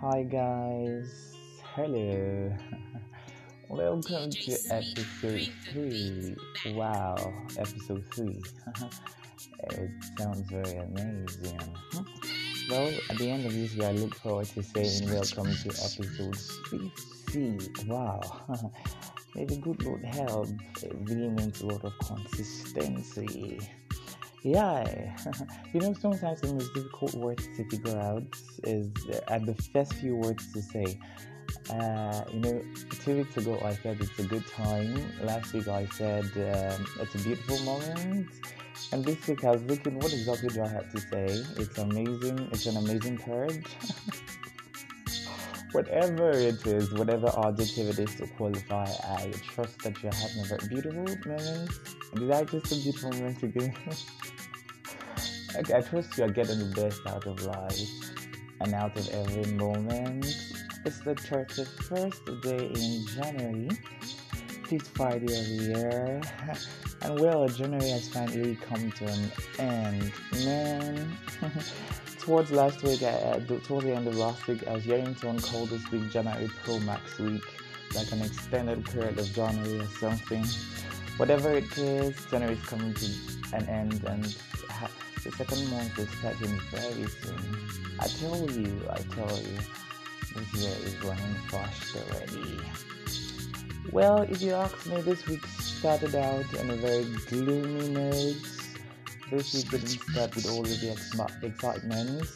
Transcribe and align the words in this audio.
Hi 0.00 0.22
guys, 0.22 1.34
hello. 1.74 2.52
Welcome 3.68 4.30
to 4.30 4.52
episode 4.70 5.50
3. 5.72 6.36
Wow, 6.66 7.16
episode 7.58 8.04
3. 8.14 8.26
it 9.70 9.90
sounds 10.16 10.42
very 10.42 10.76
amazing. 10.76 11.58
Well, 12.70 12.92
at 13.08 13.16
the 13.16 13.30
end 13.30 13.46
of 13.46 13.54
this 13.54 13.74
year, 13.74 13.88
I 13.88 13.92
look 13.92 14.14
forward 14.14 14.46
to 14.48 14.62
saying 14.62 15.10
welcome 15.10 15.46
to 15.46 15.68
episode 15.70 16.36
50. 17.26 17.86
Wow. 17.86 18.20
May 19.34 19.46
the 19.46 19.56
good 19.56 19.82
Lord 19.82 20.04
help. 20.04 20.48
It 20.82 20.94
really 21.00 21.30
means 21.30 21.62
a 21.62 21.66
lot 21.66 21.82
of 21.84 21.98
consistency. 21.98 23.58
Yeah, 24.48 25.12
you 25.74 25.80
know, 25.80 25.92
sometimes 25.92 26.40
the 26.40 26.54
most 26.54 26.72
difficult 26.72 27.12
words 27.16 27.46
to 27.54 27.68
figure 27.68 27.98
out 27.98 28.24
is 28.64 28.88
uh, 29.28 29.38
the 29.40 29.54
first 29.74 29.92
few 29.92 30.16
words 30.16 30.50
to 30.54 30.62
say. 30.62 30.98
Uh, 31.68 32.24
you 32.32 32.40
know, 32.40 32.62
two 33.04 33.18
weeks 33.18 33.36
ago 33.36 33.60
I 33.62 33.74
said 33.74 33.98
it's 34.00 34.18
a 34.18 34.22
good 34.22 34.46
time. 34.46 35.04
Last 35.20 35.52
week 35.52 35.68
I 35.68 35.84
said 35.84 36.24
um, 36.24 36.86
it's 36.98 37.14
a 37.14 37.18
beautiful 37.18 37.60
moment. 37.60 38.28
And 38.90 39.04
this 39.04 39.26
week 39.26 39.44
I 39.44 39.50
was 39.50 39.62
looking, 39.64 39.96
what 39.96 40.14
exactly 40.14 40.48
do 40.48 40.62
I 40.62 40.68
have 40.68 40.90
to 40.92 40.98
say? 40.98 41.26
It's 41.62 41.76
amazing. 41.76 42.48
It's 42.50 42.64
an 42.64 42.78
amazing 42.78 43.18
purge. 43.18 43.66
whatever 45.72 46.30
it 46.30 46.66
is, 46.66 46.90
whatever 46.92 47.30
adjective 47.44 47.90
it 47.90 47.98
is 47.98 48.14
to 48.14 48.26
qualify, 48.28 48.90
I 49.04 49.30
trust 49.42 49.80
that 49.80 50.02
you're 50.02 50.14
having 50.14 50.40
a 50.40 50.46
very 50.46 50.68
beautiful 50.68 51.04
moment. 51.26 51.70
Did 52.14 52.30
I 52.30 52.44
just 52.44 52.72
a 52.72 52.76
beautiful 52.76 53.12
moment 53.12 53.42
again? 53.42 53.74
I 55.58 55.80
trust 55.80 56.16
you're 56.16 56.28
getting 56.28 56.60
the 56.60 56.72
best 56.80 57.00
out 57.08 57.26
of 57.26 57.44
life 57.44 57.80
and 58.60 58.72
out 58.74 58.96
of 58.96 59.08
every 59.08 59.52
moment. 59.54 60.24
It's 60.84 61.00
the 61.00 61.16
31st 61.16 62.42
day 62.42 62.66
in 62.68 63.06
January, 63.08 63.68
fifth 64.68 64.88
Friday 64.88 65.26
of 65.26 65.46
the 65.48 65.64
year. 65.64 66.20
And 67.00 67.20
well, 67.20 67.46
January 67.46 67.90
has 67.90 68.08
finally 68.08 68.56
come 68.56 68.90
to 68.90 69.06
an 69.06 69.32
end. 69.58 70.12
Man, 70.44 71.16
towards 72.18 72.50
last 72.50 72.82
week, 72.82 73.02
uh, 73.02 73.38
towards 73.64 73.84
the 73.84 73.94
end 73.94 74.08
of 74.08 74.16
last 74.16 74.46
week, 74.48 74.66
I 74.66 74.74
was 74.74 74.84
hearing 74.84 75.14
someone 75.14 75.40
call 75.40 75.66
this 75.66 75.88
week 75.92 76.10
January 76.10 76.48
Pro 76.64 76.80
Max 76.80 77.18
week, 77.20 77.44
like 77.94 78.10
an 78.10 78.22
extended 78.22 78.84
period 78.84 79.16
of 79.16 79.32
January 79.32 79.78
or 79.78 79.86
something. 79.86 80.44
Whatever 81.18 81.52
it 81.52 81.78
is, 81.78 82.26
January 82.26 82.54
is 82.54 82.66
coming 82.66 82.94
to 82.94 83.06
an 83.52 83.68
end, 83.68 84.02
and 84.04 84.36
the 85.28 85.36
second 85.36 85.70
month 85.70 85.98
is 85.98 86.08
starting 86.18 86.58
very 86.70 87.06
soon. 87.06 87.68
I 88.00 88.06
tell 88.06 88.50
you, 88.50 88.88
I 88.90 88.98
tell 89.14 89.38
you, 89.38 89.58
this 90.34 90.54
year 90.54 90.76
is 90.84 91.04
running 91.04 91.34
fast 91.48 91.96
already. 91.96 92.60
Well, 93.92 94.22
if 94.22 94.40
you 94.40 94.52
ask 94.52 94.86
me, 94.86 95.00
this 95.02 95.26
week 95.26 95.44
started 95.46 96.14
out 96.14 96.58
on 96.60 96.70
a 96.70 96.76
very 96.76 97.04
gloomy 97.28 97.88
note 97.88 98.58
this 99.30 99.52
week 99.52 99.70
didn't 99.70 99.88
start 99.88 100.34
with 100.34 100.48
all 100.48 100.62
of 100.62 100.80
the 100.80 100.90
ex- 100.90 101.42
excitement. 101.42 102.26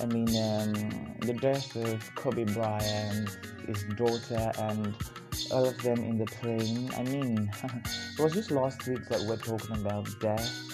I 0.00 0.06
mean, 0.06 0.28
um, 0.28 1.16
the 1.18 1.34
death 1.34 1.74
of 1.74 2.14
Kobe 2.14 2.44
Bryant, 2.44 3.36
his 3.66 3.82
daughter, 3.96 4.52
and 4.58 4.94
all 5.50 5.66
of 5.66 5.82
them 5.82 5.98
in 5.98 6.16
the 6.18 6.26
plane. 6.26 6.90
I 6.96 7.02
mean, 7.02 7.50
it 7.64 8.22
was 8.22 8.34
just 8.34 8.52
last 8.52 8.86
week 8.86 9.04
that 9.08 9.20
we're 9.22 9.36
talking 9.36 9.74
about 9.76 10.08
death, 10.20 10.67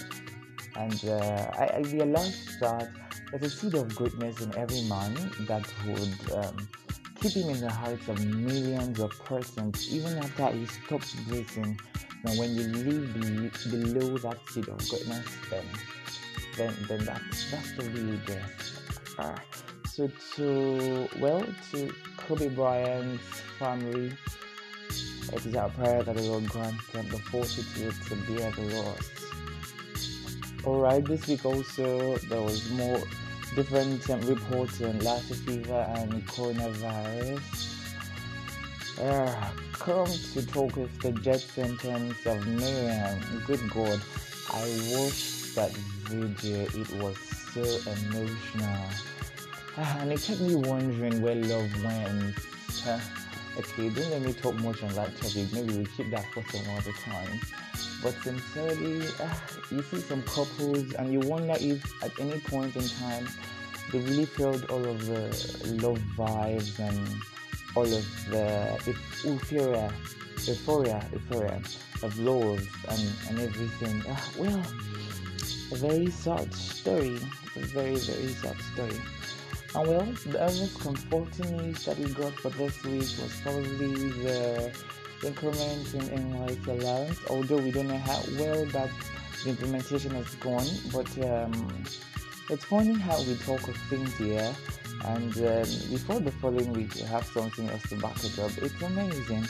and 0.76 1.04
uh, 1.04 1.50
I, 1.58 1.66
I, 1.74 1.82
realized 1.90 2.60
that 2.60 2.90
there's 3.30 3.42
a 3.44 3.50
seed 3.50 3.74
of 3.74 3.94
greatness 3.94 4.40
in 4.40 4.54
every 4.56 4.82
man 4.82 5.14
that 5.46 5.66
would 5.86 6.44
um, 6.44 6.68
keep 7.20 7.32
him 7.32 7.50
in 7.50 7.60
the 7.60 7.70
hearts 7.70 8.08
of 8.08 8.24
millions 8.24 9.00
of 9.00 9.10
persons, 9.24 9.92
even 9.92 10.18
after 10.18 10.50
he 10.50 10.66
stops 10.66 11.14
breathing 11.28 11.78
now, 12.24 12.32
when 12.36 12.54
you 12.54 12.62
live 12.62 13.12
below 13.70 14.16
that 14.16 14.38
seed 14.48 14.66
of 14.68 14.78
greatness, 14.88 15.28
then 15.50 15.64
then 16.56 16.74
then 16.88 17.04
that's 17.04 17.50
that's 17.50 17.72
the 17.72 17.84
real 17.90 18.16
death. 18.24 19.18
Uh, 19.18 19.36
so 19.86 20.10
to 20.36 21.06
well 21.20 21.44
to 21.70 21.92
Kobe 22.16 22.48
Bryant's 22.48 23.40
family, 23.58 24.16
it 25.34 25.44
is 25.44 25.54
our 25.54 25.68
prayer 25.68 26.02
that 26.02 26.16
the 26.16 26.22
Lord 26.22 26.48
grant 26.48 26.80
them 26.92 27.06
the 27.10 27.18
fortitude 27.18 27.94
to 28.06 28.14
bear 28.32 28.50
the 28.52 28.74
loss. 28.74 29.23
Alright, 30.66 31.04
this 31.04 31.26
week 31.26 31.44
also 31.44 32.16
there 32.16 32.40
was 32.40 32.70
more 32.70 32.98
different 33.54 34.08
um, 34.08 34.18
reports 34.22 34.80
on 34.80 34.98
Lassa 35.00 35.34
fever 35.34 35.86
and 35.98 36.26
coronavirus. 36.26 37.92
Uh, 38.98 39.50
come 39.74 40.06
to 40.06 40.46
talk 40.46 40.74
with 40.74 40.98
the 41.00 41.12
death 41.12 41.42
sentence 41.52 42.24
of 42.24 42.46
Maryam. 42.46 43.20
Good 43.46 43.60
God, 43.68 44.00
I 44.54 44.64
watched 44.88 45.54
that 45.54 45.70
video. 46.08 46.62
It 46.62 46.92
was 46.94 47.18
so 47.52 47.60
emotional. 47.60 48.88
Uh, 49.76 49.96
and 49.98 50.12
it 50.12 50.22
kept 50.22 50.40
me 50.40 50.54
wondering 50.54 51.20
where 51.20 51.34
love 51.34 51.84
went. 51.84 52.36
Okay, 53.58 53.88
don't 53.88 54.10
let 54.10 54.22
me 54.22 54.32
talk 54.32 54.54
much 54.56 54.82
on 54.82 54.92
that 54.94 55.16
topic. 55.16 55.52
Maybe 55.52 55.78
we 55.78 55.86
keep 55.96 56.10
that 56.10 56.26
for 56.32 56.42
some 56.50 56.68
other 56.76 56.92
time. 56.92 57.40
But 58.02 58.14
sincerely, 58.22 59.06
uh, 59.20 59.34
you 59.70 59.82
see 59.82 60.00
some 60.00 60.22
couples 60.22 60.92
and 60.94 61.12
you 61.12 61.20
wonder 61.20 61.54
if 61.58 62.02
at 62.02 62.12
any 62.20 62.38
point 62.40 62.76
in 62.76 62.86
time 62.88 63.26
they 63.92 63.98
really 64.00 64.26
felt 64.26 64.70
all 64.70 64.84
of 64.84 65.06
the 65.06 65.22
love 65.82 65.98
vibes 66.16 66.78
and 66.78 67.16
all 67.76 67.84
of 67.84 68.26
the 68.30 68.94
euphoria, 69.24 69.92
euphoria, 70.46 71.08
euphoria 71.12 71.62
of 72.02 72.18
love 72.18 72.66
and, 72.88 73.12
and 73.28 73.40
everything. 73.40 74.02
Uh, 74.10 74.16
well, 74.38 74.62
a 75.72 75.76
very 75.76 76.10
sad 76.10 76.52
story, 76.52 77.18
a 77.56 77.60
very, 77.60 77.96
very 77.96 78.28
sad 78.28 78.56
story. 78.72 79.00
And 79.74 79.88
well, 79.88 80.06
the 80.26 80.38
most 80.38 80.80
comforting 80.80 81.56
news 81.56 81.84
that 81.84 81.98
we 81.98 82.12
got 82.12 82.32
for 82.34 82.50
this 82.50 82.82
week 82.84 83.10
was 83.20 83.40
probably 83.42 84.10
the 84.22 84.72
increment 85.24 85.94
in 85.94 86.00
NYSC 86.00 86.66
allowance, 86.80 87.18
although 87.28 87.58
we 87.58 87.70
don't 87.70 87.88
know 87.88 87.98
how 87.98 88.22
well 88.38 88.64
that 88.66 88.90
the 89.42 89.50
implementation 89.50 90.12
has 90.12 90.34
gone, 90.36 90.66
but 90.92 91.08
um, 91.24 91.84
it's 92.50 92.64
funny 92.64 92.94
how 92.94 93.18
we 93.22 93.34
talk 93.36 93.66
of 93.66 93.76
things 93.88 94.14
here 94.16 94.54
and 95.04 95.36
um, 95.36 95.68
before 95.90 96.20
the 96.20 96.30
following 96.40 96.72
week 96.72 96.96
you 96.96 97.04
have 97.04 97.26
something 97.26 97.68
else 97.68 97.82
to 97.88 97.96
back 97.96 98.16
it 98.24 98.38
up. 98.38 98.50
It's 98.58 98.80
amazing. 98.82 99.46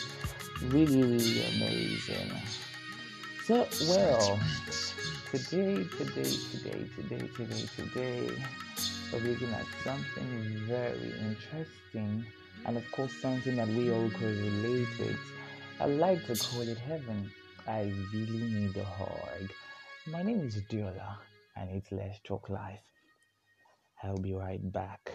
Really 0.64 1.02
really 1.02 1.44
amazing. 1.56 2.32
So 3.44 3.66
well 3.88 4.40
today 5.34 5.82
today 5.98 6.22
today 6.52 6.86
today 6.94 7.28
today 7.36 7.66
today 7.74 8.30
we're 9.12 9.18
looking 9.18 9.48
at 9.48 9.66
something 9.82 10.62
very 10.68 11.12
interesting 11.18 12.24
and 12.64 12.76
of 12.76 12.92
course 12.92 13.10
something 13.20 13.56
that 13.56 13.66
we 13.66 13.90
all 13.90 14.08
could 14.10 14.38
relate 14.38 14.86
with. 15.00 15.18
I 15.80 15.86
like 15.86 16.24
to 16.26 16.36
call 16.36 16.60
it 16.60 16.78
heaven. 16.78 17.32
I 17.66 17.92
really 18.12 18.44
need 18.44 18.76
a 18.76 18.84
hug. 18.84 19.50
My 20.06 20.22
name 20.22 20.46
is 20.46 20.62
diola 20.70 21.16
and 21.56 21.68
it's 21.70 21.90
let's 21.90 22.20
talk 22.22 22.48
life. 22.48 22.78
I'll 24.04 24.16
be 24.18 24.34
right 24.34 24.62
back 24.72 25.13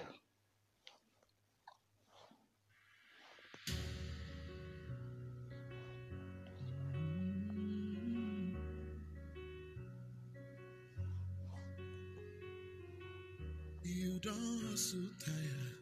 You 14.21 14.31
don't 14.31 14.77
so 14.77 14.97
tired. 15.23 15.77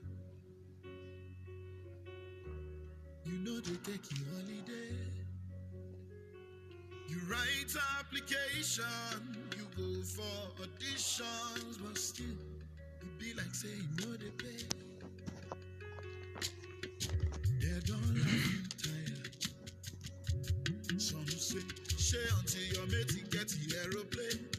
You 3.25 3.31
know 3.39 3.60
they 3.60 3.92
take 3.92 4.12
you 4.12 4.18
holiday. 4.31 4.94
You 7.07 7.18
write 7.28 7.75
application, 8.00 8.86
you 9.57 9.66
go 9.75 10.04
for 10.04 10.62
auditions, 10.62 11.80
but 11.84 11.98
still, 11.98 12.38
it 13.01 13.18
be 13.18 13.34
like 13.34 13.56
say 13.56 13.69
you 13.69 14.06
know 14.06 14.16
they 14.18 14.30
pay. 14.30 14.68
They 17.60 17.80
don't 17.88 18.18
love 18.19 18.51
you 18.51 18.62
tired. 18.84 19.36
Some 21.01 21.28
say, 21.28 21.63
share 21.98 22.38
until 22.38 22.62
your 22.62 22.86
mate 22.86 23.31
get 23.31 23.48
the 23.48 23.78
aeroplane. 23.81 24.56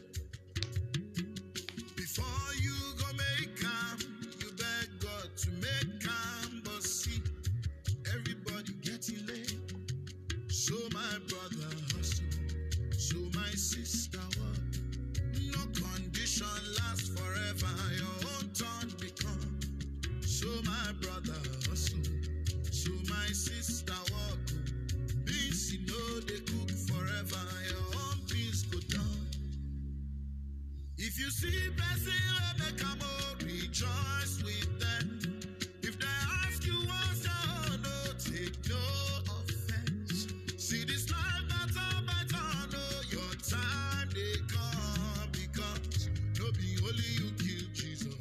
Only 46.89 47.03
you 47.03 47.31
kill 47.37 47.67
Jesus. 47.73 48.17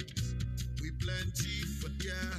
We 0.82 0.90
plenty 0.92 1.62
for 1.80 1.90
yeah. 2.04 2.38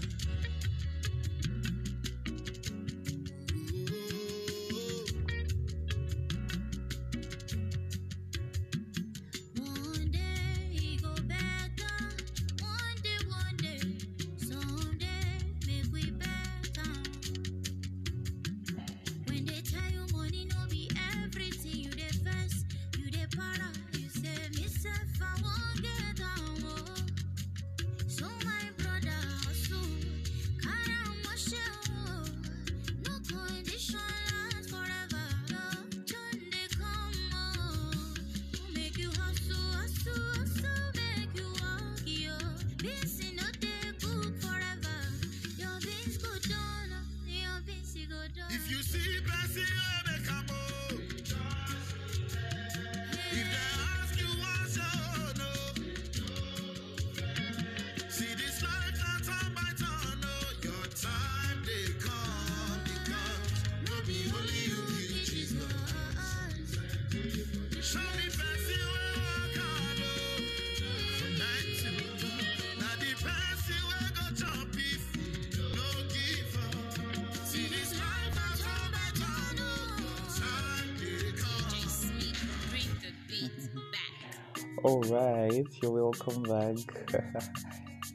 All 84.81 85.01
right, 85.01 85.65
you're 85.81 85.91
welcome 85.91 86.41
back. 86.43 86.77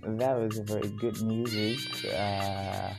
that 0.03 0.39
was 0.41 0.59
very 0.61 0.89
good 0.89 1.21
music. 1.21 1.79
Uh, 2.11 2.95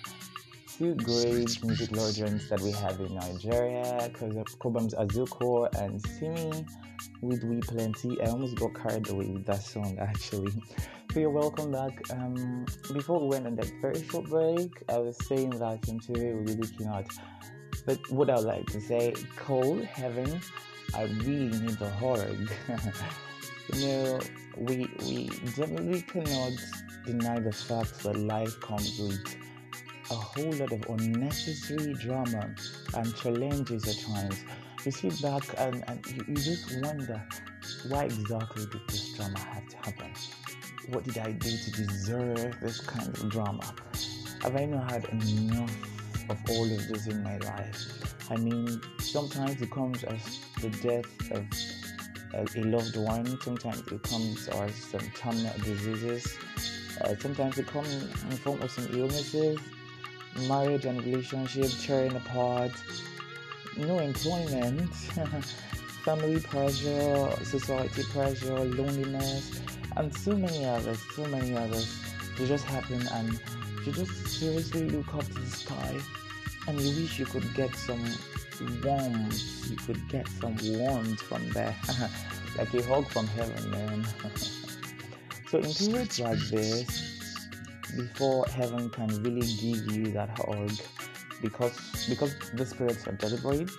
two 0.67 0.93
great 0.93 1.63
music 1.63 1.91
legends 1.95 2.47
that 2.49 2.61
we 2.61 2.69
have 2.73 2.99
in 2.99 3.15
Nigeria, 3.15 4.11
Kobams 4.59 4.93
Azuko 4.93 5.67
and 5.81 5.99
Simi 5.99 6.63
We 7.23 7.59
Plenty. 7.61 8.21
I 8.21 8.25
almost 8.27 8.55
got 8.55 8.75
carried 8.75 9.09
away 9.09 9.31
with 9.31 9.47
that 9.47 9.63
song 9.63 9.97
actually. 10.01 10.51
So 11.11 11.19
you're 11.19 11.31
welcome 11.31 11.71
back. 11.71 11.99
Um, 12.11 12.67
before 12.93 13.19
we 13.19 13.29
went 13.29 13.47
on 13.47 13.55
that 13.55 13.71
very 13.81 14.03
short 14.03 14.29
break, 14.29 14.83
I 14.89 14.99
was 14.99 15.17
saying 15.25 15.51
that 15.51 15.87
in 15.89 15.99
today 15.99 16.33
we'll 16.33 16.43
be 16.43 16.53
looking 16.53 16.87
at 16.87 17.07
but 17.87 17.99
what 18.11 18.29
I 18.29 18.35
would 18.35 18.45
like 18.45 18.65
to 18.67 18.81
say, 18.81 19.13
cold 19.37 19.83
heaven, 19.85 20.39
I 20.93 21.03
really 21.03 21.59
need 21.59 21.77
the 21.79 21.89
hug. 21.89 22.51
you 23.73 23.87
know, 23.87 24.19
we 24.57 24.89
we 24.99 25.29
definitely 25.55 26.01
cannot 26.01 26.53
deny 27.05 27.39
the 27.39 27.51
fact 27.51 28.03
that 28.03 28.17
life 28.17 28.59
comes 28.61 28.99
with 28.99 29.35
a 30.11 30.15
whole 30.15 30.51
lot 30.53 30.71
of 30.71 30.85
unnecessary 30.89 31.93
drama 31.95 32.53
and 32.95 33.15
challenges 33.15 33.87
at 33.87 34.13
times. 34.13 34.43
You 34.85 34.91
sit 34.91 35.19
back 35.21 35.43
and, 35.57 35.83
and 35.87 36.05
you, 36.07 36.23
you 36.27 36.35
just 36.35 36.79
wonder 36.81 37.21
why 37.87 38.05
exactly 38.05 38.65
did 38.67 38.81
this 38.87 39.13
drama 39.13 39.39
have 39.39 39.67
to 39.67 39.77
happen? 39.77 40.13
What 40.89 41.03
did 41.05 41.17
I 41.17 41.31
do 41.31 41.49
to 41.49 41.71
deserve 41.71 42.59
this 42.61 42.81
kind 42.81 43.07
of 43.07 43.29
drama? 43.29 43.73
Have 44.43 44.55
I 44.55 44.65
not 44.65 44.91
had 44.91 45.05
enough 45.05 45.75
of 46.29 46.37
all 46.51 46.65
of 46.65 46.87
this 46.87 47.07
in 47.07 47.23
my 47.23 47.37
life? 47.39 48.05
I 48.29 48.37
mean, 48.37 48.79
sometimes 48.99 49.59
it 49.59 49.71
comes 49.71 50.03
as 50.03 50.39
the 50.61 50.69
death 50.69 51.31
of 51.31 51.45
a, 52.33 52.61
loved 52.61 52.97
one, 52.97 53.39
sometimes 53.41 53.79
it 53.91 54.03
comes 54.03 54.47
as 54.47 54.75
some 54.75 55.11
terminal 55.15 55.53
diseases, 55.59 56.37
uh, 57.01 57.15
sometimes 57.19 57.57
it 57.57 57.67
comes 57.67 57.93
in 57.93 58.31
form 58.37 58.61
of 58.61 58.71
some 58.71 58.87
illnesses, 58.91 59.59
marriage 60.47 60.85
and 60.85 61.03
relationship 61.05 61.69
tearing 61.81 62.15
apart, 62.15 62.71
no 63.77 63.99
employment, 63.99 64.93
family 66.03 66.39
pressure, 66.39 67.29
society 67.43 68.03
pressure, 68.11 68.59
loneliness, 68.59 69.61
and 69.97 70.15
so 70.15 70.31
many 70.35 70.65
others, 70.65 70.99
so 71.15 71.25
many 71.25 71.55
others. 71.55 72.01
They 72.37 72.47
just 72.47 72.65
happen, 72.65 73.07
and 73.13 73.39
you 73.85 73.91
just 73.91 74.27
seriously 74.27 74.89
look 74.89 75.13
up 75.15 75.25
to 75.25 75.33
the 75.33 75.47
sky, 75.47 75.97
and 76.67 76.79
you 76.79 77.01
wish 77.01 77.19
you 77.19 77.25
could 77.25 77.53
get 77.53 77.75
some 77.75 78.03
warmth. 78.83 79.69
You 79.69 79.77
could 79.77 80.09
get 80.09 80.27
some 80.27 80.57
warmth 80.63 81.21
from 81.21 81.49
there, 81.51 81.75
like 82.57 82.73
a 82.73 82.83
hug 82.83 83.07
from 83.07 83.27
heaven, 83.27 83.71
man. 83.71 84.05
so 85.49 85.59
in 85.59 85.73
periods 85.73 86.19
like 86.19 86.39
this, 86.49 87.15
before 87.95 88.45
heaven 88.47 88.89
can 88.89 89.07
really 89.23 89.47
give 89.57 89.91
you 89.91 90.11
that 90.11 90.37
hug 90.37 90.71
because 91.41 92.05
because 92.09 92.35
the 92.53 92.65
spirits 92.65 93.07
are 93.07 93.13
deliberate 93.13 93.69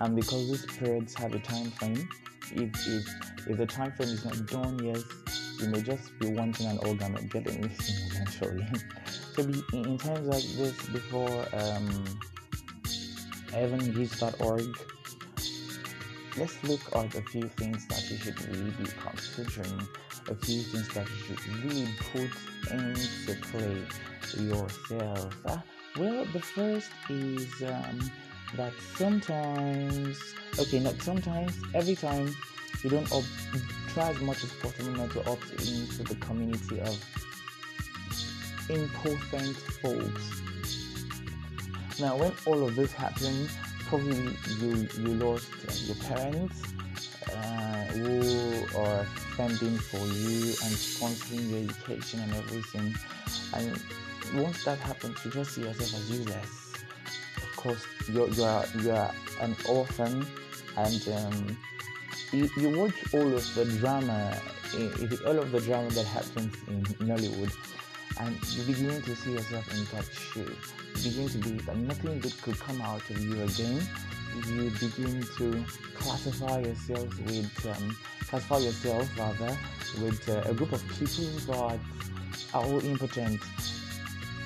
and 0.00 0.16
because 0.16 0.50
the 0.50 0.56
spirits 0.56 1.14
have 1.14 1.34
a 1.34 1.38
time 1.38 1.70
frame 1.72 2.08
if 2.52 2.86
if 2.86 3.06
if 3.48 3.56
the 3.56 3.66
time 3.66 3.92
frame 3.92 4.08
is 4.08 4.24
not 4.24 4.46
done 4.46 4.78
yes 4.82 5.02
you 5.60 5.68
may 5.68 5.82
just 5.82 6.18
be 6.18 6.28
wanting 6.28 6.66
an 6.66 6.78
organ 6.78 7.16
or 7.16 7.22
getting 7.22 7.60
missing 7.60 8.06
eventually 8.10 8.66
so 9.34 9.44
be, 9.44 9.62
in, 9.72 9.84
in 9.84 9.98
times 9.98 10.26
like 10.26 10.44
this 10.56 10.86
before 10.88 11.46
um 11.52 12.04
heaven 13.52 13.92
gives 13.92 14.18
that 14.20 14.40
org 14.40 14.76
let's 16.36 16.62
look 16.64 16.80
at 16.96 17.14
a 17.14 17.22
few 17.22 17.42
things 17.42 17.86
that 17.88 18.10
you 18.10 18.16
should 18.16 18.40
really 18.48 18.70
be 18.70 18.86
considering 19.04 19.86
a 20.28 20.34
few 20.34 20.62
things 20.62 20.88
that 20.94 21.06
you 21.08 21.36
should 21.36 21.64
really 21.64 21.88
put 22.12 22.72
into 22.72 23.34
play 23.42 23.82
yourself. 24.38 25.36
Ah, 25.46 25.62
well, 25.98 26.24
the 26.32 26.40
first 26.40 26.90
is 27.08 27.62
um, 27.62 28.10
that 28.56 28.72
sometimes, 28.96 30.18
okay, 30.58 30.78
not 30.78 31.00
sometimes, 31.02 31.52
every 31.74 31.96
time 31.96 32.34
you 32.82 32.90
don't 32.90 33.08
try 33.88 34.10
as 34.10 34.20
much 34.20 34.44
as 34.44 34.52
possible 34.54 34.92
not 34.92 35.10
to 35.10 35.30
opt 35.30 35.50
into 35.50 36.02
the 36.04 36.14
community 36.20 36.80
of 36.80 37.04
important 38.70 39.56
folks. 39.82 40.42
Now, 42.00 42.16
when 42.16 42.32
all 42.46 42.66
of 42.66 42.76
this 42.76 42.92
happened, 42.92 43.50
probably 43.86 44.34
you 44.58 44.88
you 44.98 45.14
lost 45.14 45.50
your 45.86 45.96
parents 45.96 46.62
uh, 47.30 47.84
who 47.92 48.78
are 48.78 49.04
funding 49.36 49.76
for 49.76 49.98
you 49.98 50.48
and 50.64 50.72
sponsoring 50.74 51.50
your 51.50 51.60
education 51.68 52.20
and 52.20 52.34
everything. 52.34 52.94
And 53.54 54.42
once 54.42 54.64
that 54.64 54.78
happens, 54.78 55.22
you 55.24 55.30
just 55.30 55.54
see 55.54 55.62
yourself 55.62 55.94
as 55.94 56.10
useless. 56.10 56.72
Of 57.36 57.56
course, 57.56 57.84
you're 58.08 58.28
you're 58.28 58.64
you're 58.80 59.10
an 59.42 59.54
orphan, 59.68 60.26
and 60.78 61.08
um, 61.08 61.58
you, 62.32 62.48
you 62.56 62.78
watch 62.78 62.94
all 63.12 63.34
of 63.34 63.54
the 63.54 63.64
drama, 63.78 64.40
all 65.26 65.38
of 65.38 65.52
the 65.52 65.60
drama 65.60 65.90
that 65.90 66.06
happens 66.06 66.54
in 66.68 66.82
Nollywood, 67.06 67.52
and 68.20 68.36
you 68.52 68.62
begin 68.64 69.00
to 69.02 69.16
see 69.16 69.32
yourself 69.32 69.66
in 69.74 69.84
that 69.96 70.04
shoe. 70.12 70.54
You 70.96 71.10
begin 71.10 71.28
to 71.28 71.38
believe 71.38 71.66
that 71.66 71.76
nothing 71.76 72.20
good 72.20 72.42
could 72.42 72.58
come 72.58 72.80
out 72.82 73.08
of 73.08 73.18
you 73.18 73.42
again. 73.42 73.80
You 74.46 74.70
begin 74.78 75.24
to 75.38 75.64
classify 75.94 76.60
yourself 76.60 77.18
with, 77.20 77.66
um, 77.66 77.96
classify 78.20 78.58
yourself 78.58 79.18
rather, 79.18 79.56
with 80.02 80.28
uh, 80.28 80.42
a 80.44 80.54
group 80.54 80.72
of 80.72 80.86
people 80.88 81.24
that 81.46 81.80
are 82.52 82.64
all 82.64 82.84
impotent. 82.84 83.40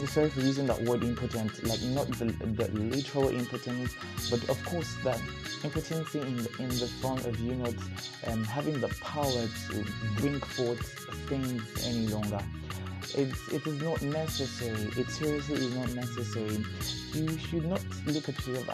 Sorry 0.07 0.29
for 0.29 0.41
using 0.41 0.67
that 0.67 0.81
word 0.83 1.03
impotent, 1.03 1.65
like 1.65 1.81
not 1.83 2.07
the, 2.19 2.27
the 2.27 2.69
literal 2.79 3.29
impotence, 3.29 3.95
but 4.31 4.49
of 4.49 4.65
course 4.67 4.97
that 5.03 5.21
impotency 5.63 6.21
in 6.21 6.37
the, 6.37 6.51
in 6.59 6.69
the 6.69 6.87
form 7.01 7.19
of 7.19 7.39
you 7.41 7.55
not 7.55 7.75
um, 8.27 8.45
having 8.45 8.79
the 8.81 8.89
power 9.01 9.49
to 9.71 9.85
bring 10.21 10.39
forth 10.41 10.83
things 11.29 11.63
any 11.87 12.09
longer. 12.09 12.41
It 13.15 13.67
is 13.67 13.83
not 13.83 14.03
necessary. 14.03 14.89
It 14.97 15.09
seriously 15.11 15.57
is 15.57 15.75
not 15.75 15.93
necessary. 15.95 16.65
You 17.13 17.39
should 17.39 17.67
not 17.67 17.83
look 18.07 18.29
at 18.29 18.47
yourself 18.47 18.69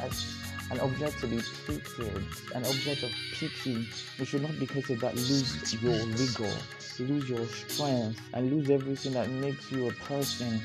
as, 0.00 0.06
as 0.06 0.42
an 0.70 0.80
object 0.80 1.18
to 1.20 1.26
be 1.26 1.40
treated, 1.40 2.24
an 2.54 2.64
object 2.64 3.02
of 3.02 3.10
pity. 3.34 3.86
You 4.18 4.24
should 4.24 4.42
not, 4.42 4.58
because 4.58 4.88
of 4.90 5.00
that, 5.00 5.14
lose 5.14 5.82
your 5.82 6.06
rigor, 6.06 6.56
lose 7.00 7.28
your 7.28 7.46
strength, 7.46 8.20
and 8.32 8.50
lose 8.50 8.70
everything 8.70 9.12
that 9.14 9.28
makes 9.28 9.70
you 9.72 9.88
a 9.88 9.92
person. 9.92 10.60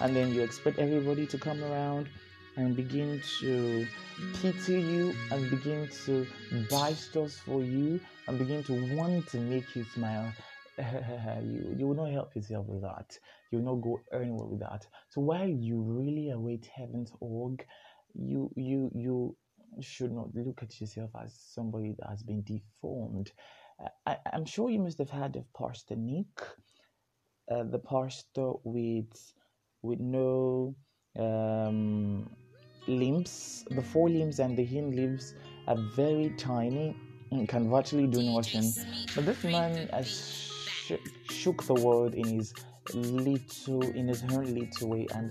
And 0.00 0.16
then 0.16 0.34
you 0.34 0.42
expect 0.42 0.78
everybody 0.78 1.26
to 1.26 1.38
come 1.38 1.62
around 1.62 2.08
and 2.56 2.74
begin 2.76 3.22
to 3.40 3.86
pity 4.40 4.80
you 4.80 5.14
and 5.30 5.48
begin 5.50 5.88
to 6.06 6.26
buy 6.70 6.92
stuff 6.92 7.30
for 7.30 7.62
you 7.62 8.00
and 8.26 8.38
begin 8.38 8.62
to 8.64 8.96
want 8.96 9.26
to 9.28 9.38
make 9.38 9.74
you 9.74 9.84
smile. 9.94 10.32
you, 11.42 11.74
you 11.78 11.86
will 11.86 11.94
not 11.94 12.10
help 12.10 12.34
yourself 12.34 12.66
with 12.66 12.82
that. 12.82 13.16
You 13.50 13.58
will 13.58 13.74
not 13.74 13.82
go 13.82 14.00
anywhere 14.12 14.46
with 14.46 14.60
that. 14.60 14.86
So 15.10 15.20
while 15.20 15.48
you 15.48 15.80
really 15.80 16.30
await 16.30 16.68
heaven's 16.74 17.12
org, 17.20 17.64
you 18.14 18.50
you 18.56 18.90
you 18.94 19.36
should 19.80 20.12
not 20.12 20.34
look 20.34 20.62
at 20.62 20.80
yourself 20.80 21.10
as 21.22 21.34
somebody 21.34 21.94
that 21.98 22.08
has 22.08 22.22
been 22.22 22.42
deformed. 22.42 23.32
Uh, 23.82 23.88
I, 24.06 24.16
I'm 24.32 24.44
sure 24.44 24.70
you 24.70 24.78
must 24.78 24.98
have 24.98 25.10
heard 25.10 25.36
of 25.36 25.44
Pastor 25.54 25.96
Nick, 25.96 26.40
uh, 27.50 27.64
the 27.64 27.78
pastor 27.78 28.52
with 28.64 29.32
with 29.82 30.00
no 30.00 30.74
um, 31.18 32.30
limbs. 32.86 33.64
The 33.70 33.82
forelimbs 33.82 34.40
and 34.40 34.56
the 34.56 34.64
hind 34.64 34.94
limbs 34.94 35.34
are 35.68 35.76
very 35.94 36.30
tiny 36.38 36.96
and 37.30 37.48
can 37.48 37.70
virtually 37.70 38.06
do 38.06 38.22
nothing. 38.22 38.72
But 39.14 39.26
this 39.26 39.42
man 39.44 39.88
has 39.92 40.51
sh- 40.84 41.32
shook 41.32 41.62
the 41.64 41.74
world 41.74 42.14
in 42.14 42.38
his 42.38 42.54
little, 42.94 43.82
in 43.82 44.08
his 44.08 44.22
own 44.24 44.54
little 44.54 44.88
way, 44.88 45.06
and 45.14 45.30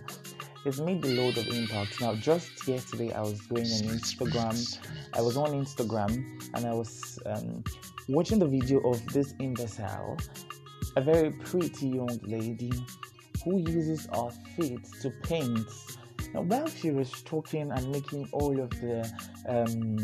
it's 0.66 0.80
made 0.80 1.04
a 1.04 1.08
load 1.08 1.38
of 1.38 1.48
impact. 1.48 2.00
Now, 2.02 2.16
just 2.16 2.68
yesterday, 2.68 3.12
I 3.14 3.22
was 3.22 3.42
going 3.42 3.66
on 3.66 3.98
Instagram. 3.98 4.78
I 5.14 5.22
was 5.22 5.36
on 5.36 5.50
Instagram 5.50 6.12
and 6.54 6.66
I 6.66 6.74
was 6.74 7.20
um, 7.26 7.64
watching 8.08 8.40
the 8.40 8.48
video 8.48 8.80
of 8.82 9.04
this 9.08 9.34
imbecile, 9.40 10.18
a 10.96 11.02
very 11.02 11.32
pretty 11.32 11.88
young 11.88 12.20
lady 12.24 12.72
who 13.44 13.58
uses 13.58 14.08
her 14.14 14.30
feet 14.56 14.86
to 15.02 15.10
paint. 15.24 15.68
Now, 16.34 16.42
while 16.42 16.68
she 16.68 16.92
was 16.92 17.12
talking 17.24 17.72
and 17.72 17.92
making 17.92 18.30
all 18.32 18.60
of 18.60 18.70
the 18.70 19.12
um, 19.48 19.98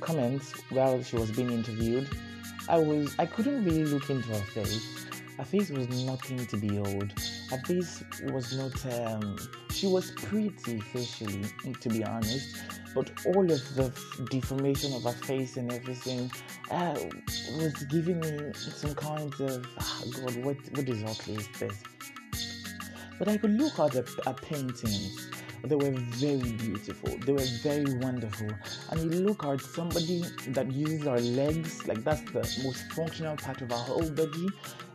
comments 0.00 0.52
while 0.70 1.02
she 1.02 1.16
was 1.16 1.30
being 1.32 1.50
interviewed, 1.50 2.08
I 2.68 2.78
was 2.78 3.14
I 3.18 3.26
couldn't 3.26 3.64
really 3.64 3.84
look 3.84 4.10
into 4.10 4.28
her 4.28 4.62
face. 4.62 5.06
Her 5.38 5.44
face 5.44 5.70
was 5.70 5.88
nothing 6.04 6.46
to 6.46 6.56
behold. 6.56 7.12
Her 7.50 7.58
face 7.66 8.02
was 8.32 8.56
not. 8.56 8.74
Um, 8.94 9.36
she 9.70 9.86
was 9.86 10.10
pretty 10.12 10.80
facially, 10.80 11.44
to 11.80 11.88
be 11.90 12.02
honest, 12.02 12.56
but 12.94 13.10
all 13.26 13.44
of 13.44 13.74
the 13.76 13.92
deformation 14.30 14.94
of 14.94 15.04
her 15.04 15.12
face 15.12 15.58
and 15.58 15.70
everything 15.72 16.30
uh, 16.70 16.98
was 17.58 17.74
giving 17.90 18.20
me 18.20 18.52
some 18.54 18.94
kind 18.94 19.32
of 19.40 19.66
ah, 19.78 20.02
God. 20.12 20.36
What 20.44 20.56
what 20.74 20.88
exactly 20.88 21.34
is 21.34 21.48
this? 21.58 21.82
But 23.18 23.28
I 23.28 23.36
could 23.36 23.52
look 23.52 23.78
at 23.78 23.92
the 23.92 24.22
at 24.26 24.40
paintings. 24.42 25.30
They 25.68 25.74
were 25.74 25.90
very 25.90 26.52
beautiful. 26.52 27.18
They 27.18 27.32
were 27.32 27.50
very 27.62 27.92
wonderful. 27.98 28.48
And 28.90 29.12
you 29.12 29.20
look 29.20 29.44
at 29.44 29.60
somebody 29.60 30.22
that 30.48 30.70
uses 30.70 31.08
our 31.08 31.18
legs, 31.18 31.86
like 31.88 32.04
that's 32.04 32.20
the 32.30 32.62
most 32.62 32.92
functional 32.92 33.36
part 33.36 33.62
of 33.62 33.72
our 33.72 33.78
whole 33.78 34.08
body, 34.10 34.46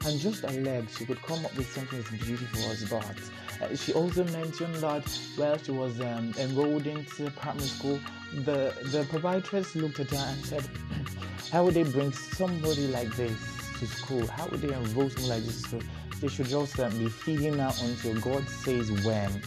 and 0.05 0.17
just 0.17 0.43
her 0.43 0.61
legs, 0.61 0.97
she 0.97 1.05
could 1.05 1.21
come 1.23 1.45
up 1.45 1.53
with 1.57 1.69
something 1.69 1.99
as 1.99 2.07
beautiful 2.21 2.61
as 2.71 2.89
that. 2.89 3.17
Uh, 3.61 3.75
she 3.75 3.91
also 3.91 4.23
mentioned 4.25 4.75
that 4.75 5.03
while 5.35 5.57
she 5.57 5.71
was 5.71 5.99
um, 5.99 6.33
enrolled 6.39 6.87
into 6.87 7.29
primary 7.31 7.67
school, 7.67 7.99
the 8.33 8.73
the 8.93 9.05
proprietress 9.09 9.75
looked 9.75 9.99
at 9.99 10.09
her 10.11 10.25
and 10.25 10.45
said, 10.45 10.63
"How 11.51 11.65
would 11.65 11.73
they 11.73 11.83
bring 11.83 12.13
somebody 12.13 12.87
like 12.87 13.13
this 13.17 13.37
to 13.79 13.85
school? 13.87 14.25
How 14.27 14.47
would 14.47 14.61
they 14.61 14.73
enroll 14.73 15.09
someone 15.09 15.31
like 15.31 15.43
this 15.43 15.63
to 15.63 15.67
school? 15.67 15.81
They 16.21 16.27
should 16.29 16.47
just 16.47 16.79
um, 16.79 16.97
be 16.97 17.09
feeding 17.09 17.57
her 17.57 17.73
until 17.83 18.15
God 18.21 18.47
says 18.47 18.89
when." 19.03 19.41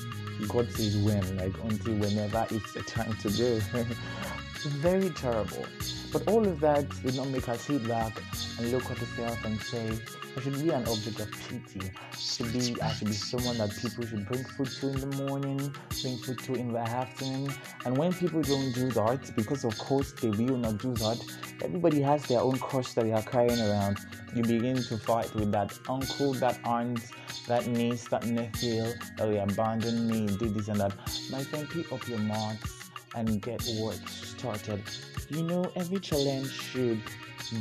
God 0.49 0.71
says 0.73 0.97
when, 0.99 1.37
like 1.37 1.55
until 1.65 1.95
whenever 1.95 2.47
it's 2.51 2.73
the 2.73 2.83
time 2.83 3.15
to 3.23 3.31
go. 3.31 3.85
Very 4.65 5.11
terrible. 5.11 5.67
But 6.11 6.27
all 6.27 6.47
of 6.47 6.61
that 6.61 6.89
did 7.03 7.17
not 7.17 7.29
make 7.29 7.45
her 7.47 7.57
sit 7.57 7.87
back 7.87 8.17
and 8.59 8.73
look 8.73 8.91
at 8.91 8.97
herself 8.97 9.45
and 9.45 9.61
say, 9.61 9.91
I 10.37 10.41
should 10.41 10.55
be 10.55 10.71
an 10.71 10.87
object 10.89 11.21
of 11.21 11.31
pity. 11.33 11.91
Should 12.19 12.53
be 12.53 12.81
I 12.81 12.93
should 12.93 13.09
be 13.09 13.15
someone 13.15 13.59
that 13.59 13.77
people 13.77 14.07
should 14.07 14.27
bring 14.27 14.43
food 14.45 14.69
to 14.69 14.89
in 14.89 15.11
the 15.11 15.25
morning, 15.25 15.75
bring 16.01 16.17
food 16.17 16.39
to 16.45 16.55
in 16.55 16.73
the 16.73 16.79
afternoon. 16.79 17.53
And 17.85 17.99
when 17.99 18.13
people 18.15 18.41
don't 18.41 18.73
do 18.73 18.91
that, 18.93 19.37
because 19.37 19.65
of 19.65 19.77
course 19.79 20.13
they 20.13 20.31
will 20.31 20.57
not 20.57 20.79
do 20.79 20.95
that, 20.95 21.23
everybody 21.63 22.01
has 22.01 22.25
their 22.25 22.41
own 22.41 22.59
crush 22.59 22.95
that 22.95 23.05
they 23.05 23.13
are 23.13 23.23
carrying 23.23 23.61
around. 23.61 23.99
You 24.35 24.45
begin 24.45 24.77
to 24.77 24.97
fight 24.97 25.35
with 25.35 25.53
that 25.53 25.79
uncle, 25.89 26.33
that 26.35 26.59
aunt, 26.65 27.01
that 27.49 27.67
niece, 27.67 28.09
that 28.09 28.27
nephew, 28.27 28.87
oh 29.21 29.31
he 29.31 29.37
abandoned 29.37 30.09
me, 30.09 30.27
did 30.27 30.55
this 30.55 30.69
and 30.69 30.81
that. 30.81 30.95
My 31.31 31.43
friend, 31.43 31.69
pick 31.69 31.93
up 31.93 32.09
your 32.09 32.19
marks 32.19 32.84
and 33.15 33.41
get 33.41 33.65
work 33.81 34.09
started. 34.09 34.83
You 35.29 35.43
know, 35.43 35.71
every 35.77 36.01
challenge 36.01 36.51
should 36.51 37.01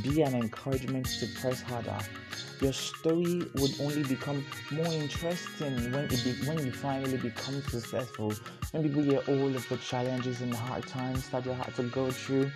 be 0.02 0.22
an 0.22 0.34
encouragement 0.34 1.06
to 1.20 1.26
press 1.40 1.62
harder. 1.62 1.98
Your 2.60 2.72
story 2.72 3.42
would 3.54 3.80
only 3.80 4.02
become 4.04 4.44
more 4.70 4.86
interesting 4.86 5.74
when 5.92 6.04
it 6.04 6.24
be, 6.24 6.32
when 6.46 6.64
you 6.64 6.72
finally 6.72 7.16
become 7.16 7.60
successful. 7.62 8.32
When 8.72 8.82
people 8.82 9.02
hear 9.02 9.22
all 9.28 9.54
of 9.54 9.68
the 9.68 9.76
challenges 9.76 10.40
and 10.40 10.54
hard 10.54 10.86
times 10.86 11.28
that 11.30 11.44
you 11.44 11.52
had 11.52 11.74
to 11.76 11.82
go 11.84 12.10
through, 12.10 12.50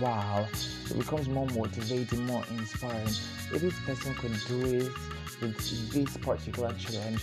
wow, 0.00 0.46
it 0.52 0.98
becomes 0.98 1.28
more 1.28 1.46
motivating, 1.46 2.26
more 2.26 2.44
inspiring. 2.50 3.08
If 3.52 3.60
this 3.60 3.78
person 3.80 4.14
could 4.14 4.36
do 4.46 4.64
it 4.64 4.92
with 5.40 5.92
this 5.92 6.16
particular 6.18 6.72
challenge, 6.74 7.22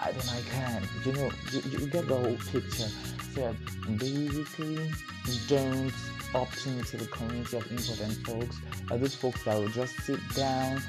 I 0.00 0.12
then 0.12 0.28
I 0.28 0.40
can. 0.50 0.82
You 1.04 1.12
know, 1.12 1.30
you, 1.52 1.60
you 1.70 1.86
get 1.86 2.08
the 2.08 2.16
whole 2.16 2.36
picture. 2.52 2.88
So 3.34 3.54
basically, 3.96 4.90
don't 5.48 5.92
opt 6.34 6.66
into 6.66 6.96
the 6.96 7.06
community 7.06 7.56
of 7.56 7.70
important 7.70 8.26
folks. 8.26 8.56
Are 8.90 8.98
those 8.98 9.14
folks 9.14 9.44
that 9.44 9.56
will 9.56 9.68
just 9.68 9.96
sit 10.00 10.20
down 10.34 10.82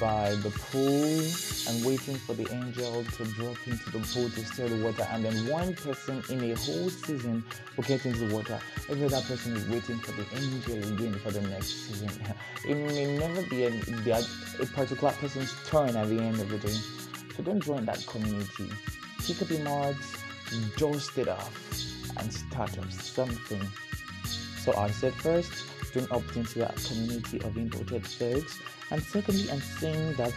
by 0.00 0.34
the 0.36 0.50
pool 0.50 1.22
and 1.68 1.84
waiting 1.84 2.16
for 2.16 2.34
the 2.34 2.46
angel 2.52 3.04
to 3.04 3.24
drop 3.32 3.56
into 3.66 3.90
the 3.90 3.98
pool 3.98 4.28
to 4.28 4.44
stir 4.44 4.68
the 4.68 4.84
water, 4.84 5.06
and 5.10 5.24
then 5.24 5.48
one 5.48 5.74
person 5.74 6.22
in 6.28 6.50
a 6.50 6.54
whole 6.54 6.90
season 6.90 7.42
will 7.76 7.84
get 7.84 8.04
into 8.04 8.26
the 8.26 8.34
water. 8.34 8.58
Every 8.88 9.06
other 9.06 9.22
person 9.22 9.56
is 9.56 9.66
waiting 9.68 9.98
for 9.98 10.12
the 10.12 10.26
angel 10.36 10.92
again 10.92 11.18
for 11.20 11.30
the 11.30 11.40
next 11.42 11.88
season. 11.88 12.10
It 12.68 12.74
may 12.74 13.16
never 13.16 13.42
be 13.42 13.64
a, 13.64 13.68
a 13.68 14.66
particular 14.66 15.12
person's 15.12 15.54
turn 15.66 15.96
at 15.96 16.08
the 16.08 16.18
end 16.20 16.40
of 16.40 16.48
the 16.48 16.58
day. 16.58 16.76
So 17.36 17.42
don't 17.42 17.62
join 17.62 17.84
that 17.84 18.04
community. 18.06 18.70
Pick 19.26 19.42
up 19.42 19.50
your 19.50 19.60
mods, 19.60 20.16
dust 20.78 21.18
it 21.18 21.28
off, 21.28 21.52
and 22.18 22.32
start 22.32 22.78
up 22.78 22.90
something. 22.90 23.62
So 24.24 24.74
I 24.74 24.90
said 24.90 25.12
first, 25.12 25.52
don't 25.92 26.10
opt 26.10 26.34
into 26.36 26.60
that 26.60 26.76
community 26.76 27.40
of 27.42 27.56
imported 27.58 28.06
folks. 28.06 28.58
And 28.90 29.02
secondly, 29.02 29.50
I'm 29.50 29.60
saying 29.60 30.14
that 30.14 30.32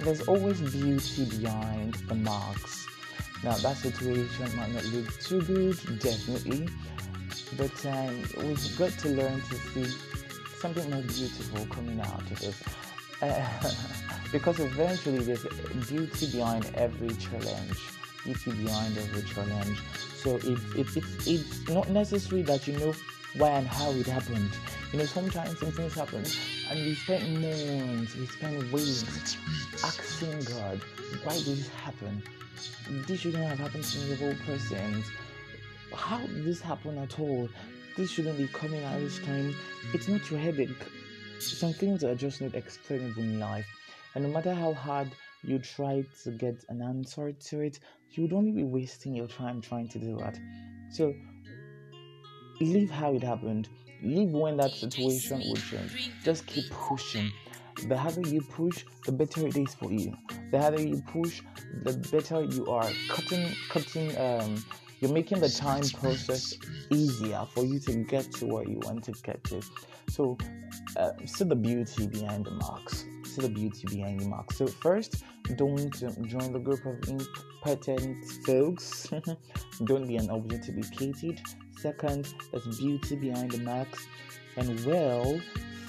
there's 0.00 0.28
always 0.28 0.60
beauty 0.60 1.24
behind 1.24 1.94
the 1.94 2.16
marks. 2.16 2.86
Now 3.42 3.56
that 3.56 3.76
situation 3.78 4.56
might 4.56 4.72
not 4.72 4.84
look 4.86 5.10
too 5.20 5.40
good, 5.42 5.76
definitely, 6.00 6.68
but 7.56 7.86
um, 7.86 8.22
we've 8.46 8.78
got 8.78 8.90
to 8.90 9.08
learn 9.08 9.40
to 9.40 9.54
see 9.54 9.86
something 10.58 10.90
more 10.90 11.02
beautiful 11.02 11.66
coming 11.66 12.00
out 12.00 12.20
of 12.20 12.40
this. 12.40 12.62
Because 14.32 14.60
eventually 14.60 15.18
there's 15.18 15.44
beauty 15.88 16.26
behind 16.32 16.70
every 16.74 17.10
challenge 17.16 17.78
beauty 18.24 18.52
behind 18.52 18.96
every 18.96 19.22
challenge. 19.22 19.80
So 20.16 20.36
it, 20.36 20.58
it, 20.76 20.96
it's 20.96 21.26
it's 21.26 21.68
not 21.68 21.88
necessary 21.90 22.42
that 22.42 22.66
you 22.66 22.78
know 22.78 22.94
why 23.36 23.50
and 23.50 23.66
how 23.66 23.90
it 23.90 24.06
happened. 24.06 24.50
You 24.92 25.00
know 25.00 25.04
sometimes 25.04 25.58
things 25.58 25.94
happen 25.94 26.24
and 26.70 26.80
we 26.80 26.94
spend 26.94 27.40
months 27.40 28.14
we 28.16 28.26
spend 28.26 28.72
weeks 28.72 29.36
asking 29.82 30.40
god 30.44 30.80
why 31.24 31.34
did 31.34 31.58
this 31.58 31.68
happen? 31.68 32.22
This 33.06 33.20
shouldn't 33.20 33.44
have 33.44 33.58
happened 33.58 33.84
to 33.84 33.98
me 33.98 34.34
persons 34.46 35.06
how 35.94 36.18
did 36.18 36.44
this 36.44 36.60
happen 36.60 36.98
at 36.98 37.18
all? 37.18 37.48
This 37.96 38.10
shouldn't 38.10 38.38
be 38.38 38.48
coming 38.48 38.82
at 38.82 38.98
this 39.00 39.18
time. 39.18 39.54
It's 39.92 40.08
not 40.08 40.30
your 40.30 40.40
headache 40.40 40.70
some 41.42 41.72
things 41.72 42.04
are 42.04 42.14
just 42.14 42.40
not 42.40 42.54
explainable 42.54 43.22
in 43.22 43.40
life 43.40 43.66
and 44.14 44.24
no 44.24 44.30
matter 44.30 44.54
how 44.54 44.74
hard 44.74 45.10
you 45.42 45.58
try 45.58 46.04
to 46.22 46.30
get 46.30 46.64
an 46.68 46.82
answer 46.82 47.32
to 47.32 47.60
it, 47.60 47.80
you 48.10 48.22
would 48.22 48.32
only 48.32 48.52
be 48.52 48.62
wasting 48.62 49.14
your 49.14 49.26
time 49.26 49.60
trying 49.60 49.88
to 49.88 49.98
do 49.98 50.16
that. 50.18 50.38
So 50.90 51.14
leave 52.60 52.90
how 52.90 53.14
it 53.14 53.22
happened. 53.22 53.68
Leave 54.02 54.30
when 54.30 54.56
that 54.58 54.70
situation 54.72 55.38
will 55.40 55.56
change. 55.56 56.10
Just 56.22 56.46
keep 56.46 56.68
pushing. 56.70 57.30
The 57.88 57.96
harder 57.96 58.28
you 58.28 58.42
push, 58.42 58.84
the 59.06 59.12
better 59.12 59.46
it 59.46 59.56
is 59.56 59.74
for 59.74 59.90
you. 59.90 60.14
The 60.50 60.60
harder 60.60 60.82
you 60.82 61.02
push, 61.06 61.40
the 61.84 61.94
better 62.12 62.42
you 62.44 62.66
are 62.66 62.88
cutting, 63.08 63.48
cutting. 63.70 64.16
Um, 64.18 64.62
you're 65.02 65.12
making 65.12 65.40
the 65.40 65.48
time 65.48 65.82
process 66.00 66.56
easier 66.90 67.44
for 67.52 67.64
you 67.64 67.80
to 67.80 67.92
get 68.04 68.30
to 68.30 68.46
where 68.46 68.62
you 68.62 68.78
want 68.84 69.02
to 69.02 69.12
get 69.24 69.42
to. 69.44 69.60
So, 70.08 70.38
uh, 70.96 71.10
see 71.26 71.44
the 71.44 71.56
beauty 71.56 72.06
behind 72.06 72.46
the 72.46 72.52
marks. 72.52 73.04
See 73.24 73.42
the 73.42 73.48
beauty 73.48 73.88
behind 73.88 74.20
the 74.20 74.28
marks. 74.28 74.58
So 74.58 74.68
first, 74.68 75.24
don't 75.56 75.92
join 76.28 76.52
the 76.52 76.60
group 76.60 76.86
of 76.86 77.00
impotent 77.08 78.16
folks. 78.46 79.10
don't 79.84 80.06
be 80.06 80.16
an 80.16 80.30
object 80.30 80.66
to 80.66 80.72
be 80.72 80.82
pitied. 80.96 81.40
Second, 81.78 82.32
there's 82.52 82.78
beauty 82.78 83.16
behind 83.16 83.50
the 83.50 83.58
marks. 83.58 84.06
And 84.56 84.84
well, 84.86 85.40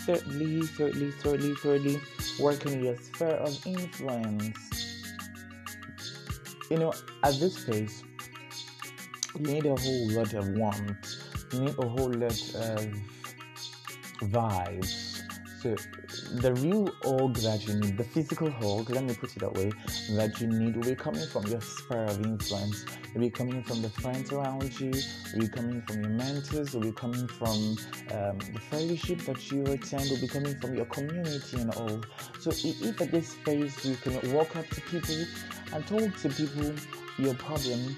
thirdly, 0.08 0.64
thirdly, 0.64 1.12
thirdly, 1.12 1.54
thirdly, 1.54 2.02
work 2.40 2.66
in 2.66 2.84
your 2.84 2.98
sphere 2.98 3.28
of 3.28 3.68
influence. 3.68 4.58
You 6.72 6.80
know, 6.80 6.94
at 7.24 7.40
this 7.40 7.64
phase, 7.64 8.04
you 9.36 9.46
need 9.46 9.66
a 9.66 9.76
whole 9.76 10.10
lot 10.12 10.34
of 10.34 10.48
warmth. 10.50 11.54
You 11.54 11.62
need 11.62 11.76
a 11.78 11.88
whole 11.88 12.12
lot 12.12 12.56
of 12.56 12.88
vibes. 14.22 15.22
So 15.64 15.76
the 16.42 16.54
real 16.56 16.90
hug 17.04 17.36
that 17.38 17.66
you 17.66 17.76
need, 17.76 17.98
the 17.98 18.04
physical 18.04 18.52
hug, 18.52 18.90
let 18.90 19.06
me 19.06 19.14
put 19.14 19.36
it 19.36 19.40
that 19.40 19.54
way, 19.54 19.72
that 20.18 20.42
you 20.42 20.48
need 20.48 20.76
will 20.76 20.84
be 20.84 20.96
coming 20.96 21.26
from 21.26 21.48
your 21.48 21.62
sphere 21.62 22.04
of 22.04 22.22
influence. 22.26 22.86
Will 23.14 23.22
be 23.22 23.30
coming 23.30 23.64
from 23.64 23.82
the 23.82 23.90
friends 23.90 24.34
around 24.34 24.78
you. 24.80 24.92
Will 25.34 25.40
be 25.40 25.48
coming 25.48 25.82
from 25.84 26.02
your 26.02 26.10
mentors. 26.10 26.74
Will 26.74 26.82
be 26.82 26.92
coming 26.92 27.28
from 27.28 27.78
um, 28.12 28.38
the 28.54 28.60
fellowship 28.70 29.20
that 29.20 29.52
you 29.52 29.64
attend. 29.64 30.10
Will 30.10 30.20
be 30.20 30.28
coming 30.28 30.60
from 30.60 30.76
your 30.76 30.86
community 30.86 31.62
and 31.62 31.74
all. 31.76 32.02
So 32.40 32.50
if 32.52 33.00
at 33.02 33.12
this 33.12 33.34
phase 33.36 33.86
you 33.86 33.96
can 33.96 34.34
walk 34.34 34.58
up 34.58 34.68
to 34.68 34.82
people 34.82 35.16
and 35.72 35.88
talk 35.88 36.18
to 36.24 36.30
people 36.30 36.74
your 37.18 37.36
problem 37.36 37.96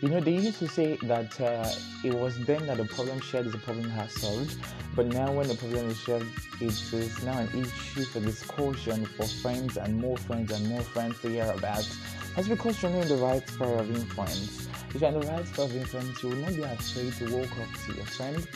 you 0.00 0.08
know, 0.08 0.20
they 0.20 0.32
used 0.32 0.58
to 0.60 0.68
say 0.68 0.96
that 1.02 1.40
uh, 1.40 1.68
it 2.04 2.14
was 2.14 2.38
then 2.44 2.66
that 2.66 2.76
the 2.76 2.84
problem 2.84 3.20
shared 3.20 3.46
is 3.46 3.54
a 3.54 3.58
problem 3.58 3.90
half 3.90 4.10
solved, 4.12 4.56
but 4.94 5.06
now 5.06 5.32
when 5.32 5.48
the 5.48 5.56
problem 5.56 5.88
is 5.88 5.98
shared, 5.98 6.26
it 6.60 6.92
is 6.92 7.22
now 7.24 7.38
an 7.38 7.48
issue 7.48 8.04
for 8.04 8.20
discussion 8.20 9.04
for 9.04 9.26
friends 9.26 9.76
and 9.76 10.00
more 10.00 10.16
friends 10.16 10.52
and 10.52 10.68
more 10.68 10.82
friends 10.82 11.20
to 11.22 11.28
hear 11.28 11.50
about. 11.50 11.88
That's 12.36 12.46
because 12.46 12.80
you're 12.80 12.92
in 12.92 13.08
the 13.08 13.16
right 13.16 13.46
sphere 13.48 13.78
of 13.78 13.90
influence. 13.90 14.68
If 14.94 15.00
you're 15.00 15.10
in 15.10 15.20
the 15.20 15.26
right 15.26 15.46
sphere 15.46 15.64
of 15.64 15.76
influence, 15.76 16.22
you 16.22 16.28
will 16.28 16.36
not 16.36 16.54
be 16.54 16.62
afraid 16.62 17.12
to 17.14 17.36
walk 17.36 17.50
up 17.58 17.86
to 17.86 17.94
your 17.94 18.06
friend, 18.06 18.48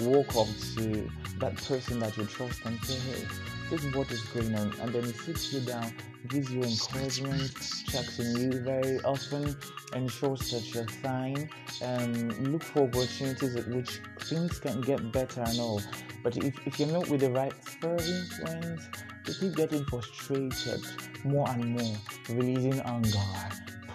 walk 0.00 0.34
up 0.34 0.48
to 0.76 1.10
that 1.40 1.56
person 1.56 1.98
that 1.98 2.16
you 2.16 2.24
trust 2.24 2.64
and 2.64 2.82
say, 2.84 2.94
hey, 2.94 3.26
this 3.70 3.84
is 3.84 3.94
what 3.94 4.10
is 4.10 4.22
going 4.22 4.54
on. 4.54 4.72
And 4.80 4.92
then 4.92 5.04
he 5.04 5.12
sits 5.12 5.52
you 5.52 5.60
down, 5.60 5.92
gives 6.28 6.50
you 6.50 6.62
encouragement, 6.62 7.52
checks 7.88 8.20
on 8.20 8.40
you 8.40 8.60
very 8.60 8.98
often, 9.00 9.56
ensures 9.94 10.50
that 10.50 10.74
you're 10.74 10.88
fine, 11.02 11.48
and 11.82 12.52
look 12.52 12.62
for 12.62 12.84
opportunities 12.84 13.56
at 13.56 13.68
which 13.68 14.00
things 14.20 14.58
can 14.58 14.80
get 14.80 15.12
better 15.12 15.42
and 15.42 15.58
all. 15.58 15.82
But 16.22 16.36
if, 16.36 16.66
if 16.66 16.78
you're 16.78 16.88
not 16.88 17.08
with 17.08 17.20
the 17.20 17.30
right 17.30 17.52
sphere 17.66 17.94
of 17.94 18.06
influence, 18.06 18.88
you 19.26 19.34
keep 19.34 19.56
getting 19.56 19.84
frustrated 19.84 20.84
more 21.24 21.48
and 21.50 21.64
more, 21.64 21.96
releasing 22.28 22.80
anger, 22.80 23.18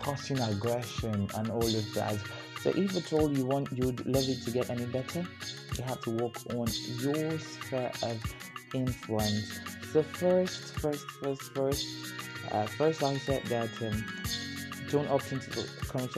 causing 0.01 0.39
aggression, 0.39 1.27
and 1.35 1.49
all 1.49 1.63
of 1.63 1.93
that. 1.93 2.17
So 2.61 2.69
if 2.69 2.95
at 2.95 3.11
all 3.11 3.35
you 3.35 3.45
want 3.45 3.71
your 3.71 3.91
level 4.05 4.35
to 4.45 4.51
get 4.51 4.69
any 4.69 4.85
better, 4.85 5.25
you 5.77 5.83
have 5.83 5.99
to 6.01 6.11
work 6.11 6.35
on 6.51 6.67
your 6.99 7.39
sphere 7.39 7.91
of 8.03 8.21
influence. 8.75 9.59
So 9.91 10.03
first, 10.03 10.79
first, 10.79 11.05
first, 11.23 11.41
first, 11.53 11.87
uh, 12.51 12.65
first 12.67 13.01
I 13.01 13.17
said 13.17 13.43
that 13.45 13.69
um, 13.81 14.05
don't 14.91 15.09
opt 15.09 15.31
into 15.31 15.65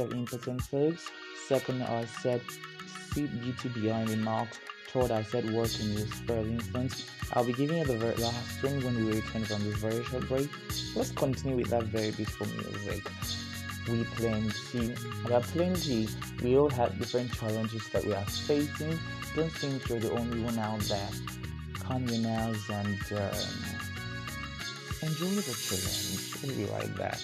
of 0.01 0.13
impotent 0.13 0.61
folks. 0.63 1.09
Second, 1.47 1.81
I 1.83 2.05
said 2.21 2.41
see 3.13 3.27
beauty 3.27 3.69
behind 3.69 4.09
the 4.09 4.17
marks. 4.17 4.59
Third, 4.87 5.11
I 5.11 5.23
said 5.23 5.45
work 5.51 5.79
in 5.79 5.93
your 5.93 6.07
sphere 6.07 6.37
of 6.37 6.47
influence. 6.47 7.09
I'll 7.33 7.45
be 7.45 7.53
giving 7.53 7.77
you 7.77 7.85
the 7.85 7.97
very 7.97 8.15
last 8.15 8.59
thing 8.61 8.83
when 8.83 8.95
we 9.05 9.13
return 9.13 9.43
from 9.45 9.63
this 9.63 9.77
very 9.77 10.03
short 10.03 10.27
break. 10.27 10.49
Let's 10.95 11.11
continue 11.11 11.57
with 11.57 11.69
that 11.69 11.83
very 11.83 12.11
beautiful 12.11 12.47
music. 12.47 13.09
We 13.89 14.03
plan 14.15 14.49
plenty, 14.71 14.95
there 15.27 15.37
are 15.37 15.41
plenty. 15.41 16.07
We 16.41 16.57
all 16.57 16.69
have 16.69 16.97
different 16.97 17.33
challenges 17.33 17.89
that 17.89 18.05
we 18.05 18.13
are 18.13 18.25
facing. 18.25 18.97
Don't 19.35 19.51
think 19.51 19.89
you're 19.89 19.99
the 19.99 20.11
only 20.11 20.41
one 20.41 20.57
out 20.57 20.79
there 20.81 21.09
calm 21.83 22.07
your 22.07 22.19
nerves 22.19 22.69
and 22.69 22.99
um, 23.11 23.49
enjoy 25.01 25.35
the 25.35 25.53
challenge. 25.53 26.43
We'll 26.43 26.55
be 26.55 26.65
right 26.71 26.97
back. 26.97 27.19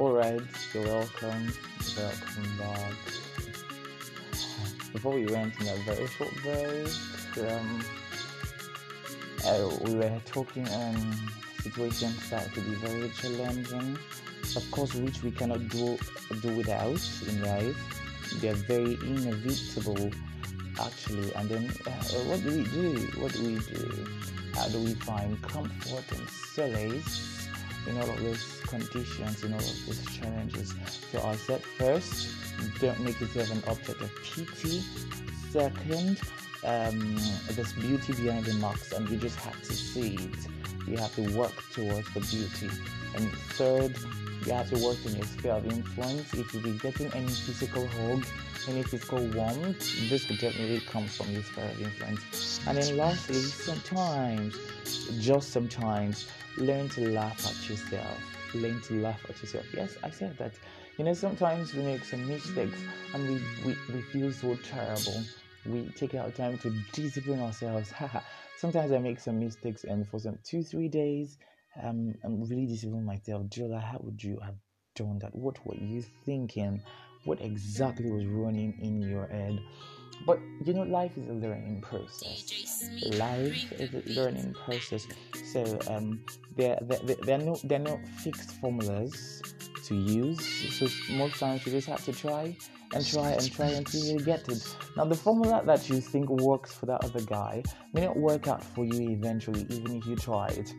Alright, 0.00 0.40
you're 0.72 0.82
welcome. 0.84 1.52
Welcome 1.98 2.58
back. 2.58 2.94
Before 4.90 5.12
we 5.16 5.26
went 5.26 5.60
in 5.60 5.68
a 5.68 5.76
very 5.84 6.06
short 6.06 6.34
break, 6.42 6.88
um, 7.50 7.84
uh, 9.44 9.68
we 9.84 9.96
were 9.96 10.18
talking 10.24 10.66
on 10.68 11.14
situations 11.60 12.30
that 12.30 12.50
could 12.54 12.64
be 12.64 12.76
very 12.76 13.10
challenging, 13.10 13.98
of 14.56 14.70
course, 14.70 14.94
which 14.94 15.22
we 15.22 15.30
cannot 15.30 15.68
do 15.68 15.98
do 16.40 16.56
without 16.56 17.06
in 17.28 17.42
life. 17.42 17.76
They're 18.40 18.54
very 18.54 18.94
inevitable, 18.94 20.10
actually. 20.80 21.34
And 21.34 21.50
then, 21.50 21.70
uh, 21.86 21.90
what 22.30 22.42
do 22.42 22.56
we 22.56 22.64
do? 22.64 23.20
What 23.20 23.32
do 23.34 23.42
we 23.42 23.58
do? 23.58 24.06
How 24.58 24.66
do 24.66 24.80
we 24.80 24.94
find 24.94 25.40
comfort 25.40 26.04
and 26.10 26.28
solace 26.28 27.48
in 27.86 27.96
all 27.96 28.10
of 28.10 28.20
those 28.20 28.60
conditions, 28.66 29.44
in 29.44 29.52
all 29.52 29.60
of 29.60 29.86
those 29.86 30.04
challenges? 30.16 30.74
So 31.12 31.22
I 31.22 31.36
said 31.36 31.62
first, 31.62 32.28
don't 32.80 32.98
make 32.98 33.20
yourself 33.20 33.52
an 33.52 33.62
object 33.70 34.00
of 34.00 34.10
pity. 34.24 34.82
Second, 35.50 36.20
um, 36.64 37.16
there's 37.52 37.72
beauty 37.74 38.14
behind 38.14 38.46
the 38.46 38.54
marks, 38.54 38.90
and 38.92 39.08
you 39.08 39.16
just 39.16 39.38
have 39.38 39.62
to 39.62 39.72
see 39.72 40.14
it. 40.14 40.88
You 40.88 40.96
have 40.96 41.14
to 41.14 41.38
work 41.38 41.54
towards 41.72 42.12
the 42.12 42.20
beauty. 42.20 42.68
And 43.14 43.30
third, 43.54 43.96
you 44.44 44.52
have 44.52 44.70
to 44.70 44.84
work 44.84 44.98
in 45.06 45.14
your 45.14 45.26
sphere 45.26 45.52
of 45.52 45.66
influence. 45.66 46.34
If 46.34 46.52
you 46.52 46.60
be 46.60 46.76
getting 46.78 47.12
any 47.12 47.28
physical 47.28 47.86
hug, 47.86 48.26
any 48.66 48.82
physical 48.82 49.24
warmth, 49.28 50.08
this 50.08 50.24
could 50.24 50.38
definitely 50.38 50.80
come 50.80 51.06
from 51.06 51.32
this 51.34 51.46
sphere 51.46 51.64
of 51.64 51.80
influence. 51.80 52.60
And 52.66 52.78
then 52.78 52.96
lastly, 52.96 53.36
sometimes, 53.36 54.56
just 55.20 55.52
sometimes, 55.52 56.26
learn 56.56 56.88
to 56.90 57.10
laugh 57.10 57.46
at 57.46 57.68
yourself. 57.68 58.18
Learn 58.54 58.80
to 58.82 58.94
laugh 58.94 59.20
at 59.28 59.40
yourself. 59.40 59.66
Yes, 59.74 59.96
I 60.02 60.10
said 60.10 60.36
that. 60.38 60.52
You 60.96 61.04
know, 61.04 61.14
sometimes 61.14 61.74
we 61.74 61.82
make 61.82 62.04
some 62.04 62.26
mistakes 62.26 62.80
and 63.14 63.28
we, 63.28 63.40
we, 63.64 63.76
we 63.94 64.02
feel 64.02 64.32
so 64.32 64.56
terrible. 64.56 65.22
We 65.64 65.90
take 65.90 66.14
our 66.14 66.30
time 66.30 66.58
to 66.58 66.70
discipline 66.92 67.40
ourselves. 67.40 67.92
sometimes 68.56 68.90
I 68.90 68.98
make 68.98 69.20
some 69.20 69.38
mistakes 69.38 69.84
and 69.84 70.08
for 70.08 70.18
some 70.18 70.38
two, 70.42 70.62
three 70.64 70.88
days, 70.88 71.38
um, 71.82 72.14
I'm 72.24 72.42
really 72.42 72.66
disciplining 72.66 73.04
myself. 73.04 73.44
Jola, 73.44 73.80
how 73.80 74.00
would 74.02 74.22
you 74.22 74.40
have 74.42 74.56
done 74.96 75.18
that? 75.20 75.34
What 75.34 75.64
were 75.64 75.76
you 75.76 76.02
thinking? 76.24 76.82
What 77.24 77.40
exactly 77.40 78.10
was 78.10 78.26
running 78.26 78.78
in 78.80 79.02
your 79.02 79.26
head? 79.26 79.60
But 80.26 80.40
you 80.64 80.74
know, 80.74 80.82
life 80.82 81.16
is 81.16 81.28
a 81.28 81.32
learning 81.32 81.80
process. 81.82 82.90
Life 83.18 83.72
is 83.72 83.94
a 83.94 84.20
learning 84.20 84.54
process. 84.64 85.06
So 85.52 85.78
um, 85.88 86.24
there, 86.56 86.78
there, 86.82 87.16
there 87.22 87.38
are 87.38 87.42
no 87.42 87.56
there 87.64 87.80
are 87.80 87.84
no 87.84 88.00
fixed 88.18 88.50
formulas 88.60 89.42
to 89.84 89.94
use. 89.94 90.40
So 90.78 90.88
most 91.14 91.38
times 91.38 91.64
you 91.66 91.72
just 91.72 91.88
have 91.88 92.04
to 92.04 92.12
try 92.12 92.56
and 92.94 93.06
try 93.06 93.30
and 93.30 93.52
try 93.52 93.68
until 93.68 94.04
you 94.04 94.20
get 94.20 94.48
it. 94.48 94.62
Now, 94.96 95.04
the 95.04 95.14
formula 95.14 95.62
that 95.66 95.88
you 95.88 96.00
think 96.00 96.28
works 96.28 96.74
for 96.74 96.86
that 96.86 97.04
other 97.04 97.20
guy 97.20 97.62
may 97.92 98.04
not 98.06 98.16
work 98.16 98.48
out 98.48 98.62
for 98.62 98.84
you 98.84 99.10
eventually, 99.10 99.66
even 99.70 99.96
if 99.96 100.06
you 100.06 100.16
try 100.16 100.48
it 100.48 100.74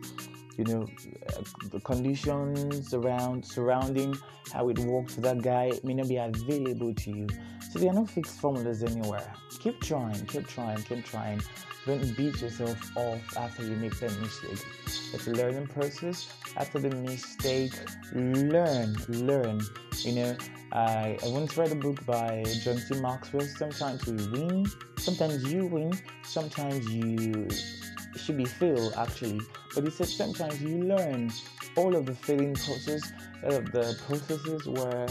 you 0.56 0.64
know 0.64 0.86
uh, 1.28 1.42
the 1.70 1.80
conditions 1.80 2.92
around 2.94 3.44
surrounding 3.44 4.16
how 4.52 4.68
it 4.68 4.78
works 4.80 5.14
for 5.14 5.20
that 5.20 5.42
guy 5.42 5.72
may 5.84 5.94
not 5.94 6.08
be 6.08 6.16
available 6.16 6.94
to 6.94 7.10
you. 7.10 7.26
So 7.70 7.78
there 7.78 7.90
are 7.90 7.94
no 7.94 8.06
fixed 8.06 8.40
formulas 8.40 8.82
anywhere. 8.82 9.32
Keep 9.60 9.80
trying 9.80 10.26
keep 10.26 10.46
trying 10.46 10.82
keep 10.82 11.04
trying. 11.04 11.40
Don't 11.86 12.16
beat 12.16 12.40
yourself 12.42 12.96
off 12.96 13.36
after 13.38 13.62
you 13.64 13.74
make 13.76 13.98
that 14.00 14.18
mistake. 14.20 14.66
It's 15.14 15.26
a 15.26 15.30
learning 15.30 15.68
process. 15.68 16.28
After 16.56 16.78
the 16.78 16.90
mistake 16.90 17.72
learn 18.12 18.96
learn. 19.08 19.60
You 20.02 20.12
know 20.12 20.36
I, 20.72 21.18
I 21.22 21.28
once 21.28 21.56
read 21.56 21.72
a 21.72 21.74
book 21.74 22.04
by 22.06 22.44
john 22.62 22.78
c. 22.78 23.00
Maxwell 23.00 23.42
sometimes 23.42 24.06
we 24.06 24.14
win 24.28 24.66
sometimes 24.98 25.52
you 25.52 25.66
win 25.66 25.92
sometimes 26.22 26.88
you 26.88 27.48
should 28.16 28.36
be 28.36 28.44
fail 28.44 28.92
actually. 28.96 29.40
But 29.74 29.84
he 29.84 29.90
said 29.90 30.08
sometimes 30.08 30.60
you 30.62 30.82
learn 30.82 31.30
all 31.76 31.94
of 31.94 32.06
the 32.06 32.14
failing 32.14 32.54
process 32.54 33.12
uh, 33.44 33.60
the 33.72 33.96
processes 34.06 34.66
where 34.66 35.08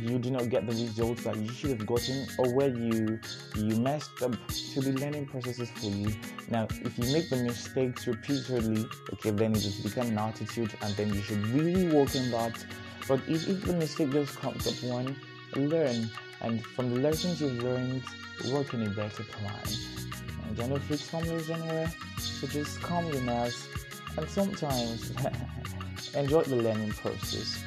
you 0.00 0.18
do 0.18 0.30
not 0.30 0.48
get 0.48 0.66
the 0.66 0.72
results 0.72 1.24
that 1.24 1.36
you 1.36 1.50
should 1.50 1.70
have 1.70 1.86
gotten 1.86 2.26
or 2.38 2.52
where 2.54 2.68
you 2.68 3.18
you 3.56 3.76
messed 3.76 4.22
up 4.22 4.32
to 4.48 4.80
be 4.80 4.92
learning 4.92 5.26
processes 5.26 5.70
for 5.70 5.86
you. 5.86 6.12
Now 6.50 6.68
if 6.70 6.98
you 6.98 7.12
make 7.12 7.28
the 7.30 7.36
mistakes 7.36 8.06
repeatedly 8.06 8.86
okay 9.14 9.30
then 9.30 9.52
it 9.52 9.62
has 9.62 9.80
become 9.80 10.08
an 10.08 10.18
attitude 10.18 10.72
and 10.82 10.94
then 10.96 11.12
you 11.12 11.22
should 11.22 11.44
really 11.48 11.94
work 11.94 12.14
on 12.14 12.30
that. 12.30 12.64
But 13.08 13.20
if, 13.28 13.48
if 13.48 13.62
the 13.64 13.74
mistake 13.74 14.10
just 14.10 14.38
comes 14.38 14.66
up 14.66 14.90
one 14.90 15.16
learn. 15.54 16.10
And 16.42 16.64
from 16.64 16.94
the 16.94 17.00
lessons 17.00 17.40
you've 17.40 17.62
learned 17.62 18.02
work 18.52 18.74
in 18.74 18.82
a 18.82 18.90
better 18.90 19.24
plan 19.24 19.62
and 20.58 20.70
no 20.70 20.76
fixed 20.76 21.10
formulas 21.10 21.50
anywhere 21.50 21.90
so 22.18 22.46
just 22.46 22.80
calm 22.80 23.06
your 23.12 23.22
nerves 23.22 23.68
and 24.16 24.28
sometimes 24.28 25.12
enjoy 26.14 26.42
the 26.42 26.56
learning 26.56 26.90
process. 26.92 27.62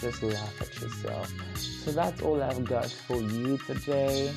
Just 0.00 0.22
laugh 0.22 0.60
at 0.60 0.80
yourself. 0.80 1.32
So 1.56 1.92
that's 1.92 2.22
all 2.22 2.42
I've 2.42 2.64
got 2.64 2.90
for 2.90 3.16
you 3.16 3.58
today. 3.58 4.32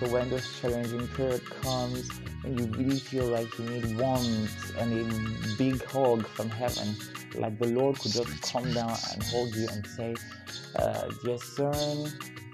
So 0.00 0.08
when 0.08 0.28
this 0.30 0.60
challenging 0.60 1.06
period 1.08 1.44
comes 1.62 2.08
and 2.44 2.58
you 2.58 2.66
really 2.66 2.98
feel 2.98 3.26
like 3.26 3.58
you 3.58 3.64
need 3.64 3.98
warmth 3.98 4.76
and 4.78 4.92
a 4.92 5.56
big 5.56 5.84
hug 5.84 6.26
from 6.26 6.50
heaven, 6.50 6.94
like 7.34 7.58
the 7.58 7.68
Lord 7.68 7.98
could 7.98 8.12
just 8.12 8.42
come 8.42 8.72
down 8.72 8.96
and 9.12 9.22
hold 9.24 9.54
you 9.54 9.68
and 9.72 9.86
say, 9.86 10.14
uh, 10.76 11.08
Dear 11.24 11.38
son, 11.38 12.12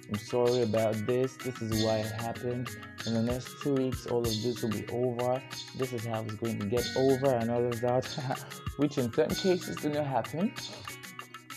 I'm 0.09 0.19
sorry 0.19 0.63
about 0.63 0.95
this. 1.07 1.37
This 1.37 1.61
is 1.63 1.85
why 1.85 1.99
it 1.99 2.13
happened. 2.13 2.69
In 3.07 3.15
the 3.15 3.23
next 3.23 3.61
two 3.63 3.75
weeks, 3.75 4.07
all 4.07 4.21
of 4.21 4.43
this 4.43 4.63
will 4.63 4.71
be 4.71 4.87
over. 4.89 5.43
This 5.77 5.93
is 5.93 6.05
how 6.05 6.23
it's 6.23 6.35
going 6.35 6.59
to 6.59 6.67
get 6.67 6.87
over, 6.97 7.35
and 7.35 7.51
all 7.51 7.65
of 7.65 7.81
that, 7.81 8.05
which 8.77 8.99
in 8.99 9.13
certain 9.13 9.35
cases 9.35 9.77
do 9.77 9.89
not 9.89 10.07
happen. 10.07 10.53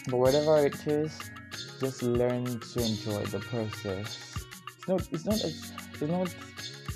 But 0.10 0.18
whatever 0.18 0.66
it 0.66 0.88
is, 0.88 1.20
just 1.80 2.04
learn 2.04 2.60
to 2.60 2.80
enjoy 2.80 3.24
the 3.26 3.40
process. 3.40 4.46
It's 4.78 4.88
not. 4.88 5.08
It's 5.12 5.26
not. 5.26 5.36
It's, 5.44 5.72
it's 5.94 6.02
not 6.02 6.36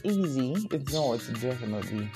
easy. 0.03 0.67
It's 0.71 0.93
not. 0.93 1.13
It's 1.15 1.27
definitely. 1.27 2.09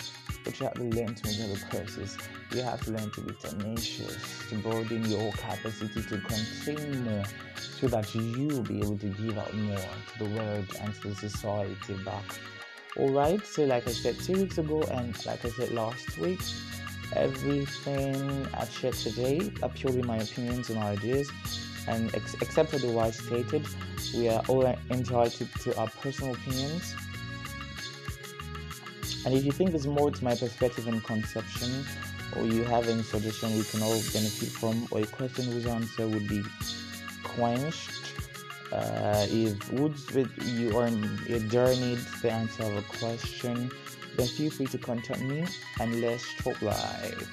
But 0.46 0.60
you 0.60 0.66
have 0.68 0.76
to 0.76 0.84
learn 0.84 1.16
to 1.16 1.28
enjoy 1.28 1.56
the 1.56 1.66
process. 1.70 2.18
You 2.52 2.62
have 2.62 2.82
to 2.86 2.92
learn 2.92 3.12
to 3.12 3.22
be 3.22 3.34
tenacious, 3.34 4.48
to 4.50 4.56
broaden 4.60 5.04
your 5.06 5.32
capacity 5.32 6.04
to 6.04 6.18
contain 6.20 7.04
more 7.04 7.26
so 7.58 7.88
that 7.88 8.14
you 8.16 8.48
will 8.48 8.62
be 8.62 8.78
able 8.80 8.98
to 9.00 9.08
give 9.08 9.38
out 9.38 9.54
more 9.56 9.78
to 9.78 10.24
the 10.24 10.30
world 10.38 10.68
and 10.80 10.94
to 11.02 11.10
the 11.10 11.16
society 11.16 11.96
back. 12.06 12.24
Alright, 12.98 13.46
so 13.46 13.66
like 13.66 13.88
I 13.88 13.92
said 13.92 14.18
two 14.20 14.34
weeks 14.34 14.58
ago, 14.58 14.82
and 14.84 15.26
like 15.26 15.44
I 15.44 15.50
said 15.50 15.72
last 15.72 16.18
week, 16.18 16.40
everything 17.14 18.48
I've 18.54 18.70
shared 18.70 18.94
today 18.94 19.52
are 19.62 19.70
purely 19.70 20.02
my 20.04 20.18
opinions 20.18 20.70
and 20.70 20.80
ideas. 20.80 21.30
And 21.88 22.14
ex- 22.16 22.36
except 22.36 22.70
for 22.70 22.78
the 22.78 22.88
otherwise 22.88 23.18
stated, 23.18 23.66
we 24.16 24.30
are 24.30 24.42
all 24.48 24.66
entitled 24.90 25.50
to 25.64 25.78
our 25.78 25.90
personal 26.02 26.34
opinions. 26.34 26.96
And 29.26 29.34
if 29.34 29.44
you 29.44 29.52
think 29.52 29.72
there's 29.72 29.88
more 29.88 30.12
to 30.12 30.24
my 30.24 30.36
perspective 30.36 30.88
and 30.88 31.04
conception, 31.04 31.84
or 32.36 32.46
you 32.46 32.64
have 32.64 32.88
any 32.88 33.02
suggestion 33.02 33.58
we 33.58 33.64
can 33.64 33.82
all 33.82 34.00
benefit 34.14 34.50
from, 34.50 34.88
or 34.92 35.00
a 35.02 35.08
question 35.08 35.46
whose 35.46 35.66
answer 35.66 36.08
would 36.08 36.28
be 36.28 36.44
quenched. 37.24 38.14
Uh, 38.72 39.26
if 39.30 39.74
woods 39.74 40.14
with 40.14 40.32
you 40.58 40.78
are 40.78 40.86
a 40.88 41.40
journey 41.40 41.98
the 42.22 42.32
answer 42.32 42.64
of 42.64 42.78
a 42.78 42.84
question, 42.98 43.72
then 44.16 44.28
feel 44.28 44.52
free 44.52 44.68
to 44.68 44.78
contact 44.78 45.22
me 45.22 45.44
and 45.80 46.02
let's 46.02 46.36
talk 46.36 46.62
live. 46.62 47.28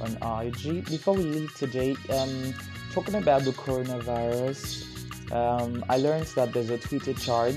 on 0.00 0.46
IG. 0.46 0.84
Before 0.86 1.14
we 1.14 1.22
leave 1.22 1.54
today, 1.54 1.96
um, 2.10 2.54
talking 2.92 3.14
about 3.14 3.42
the 3.42 3.52
coronavirus, 3.52 5.32
um, 5.32 5.84
I 5.88 5.96
learned 5.96 6.26
that 6.36 6.52
there's 6.52 6.70
a 6.70 6.78
Twitter 6.78 7.14
chart 7.14 7.54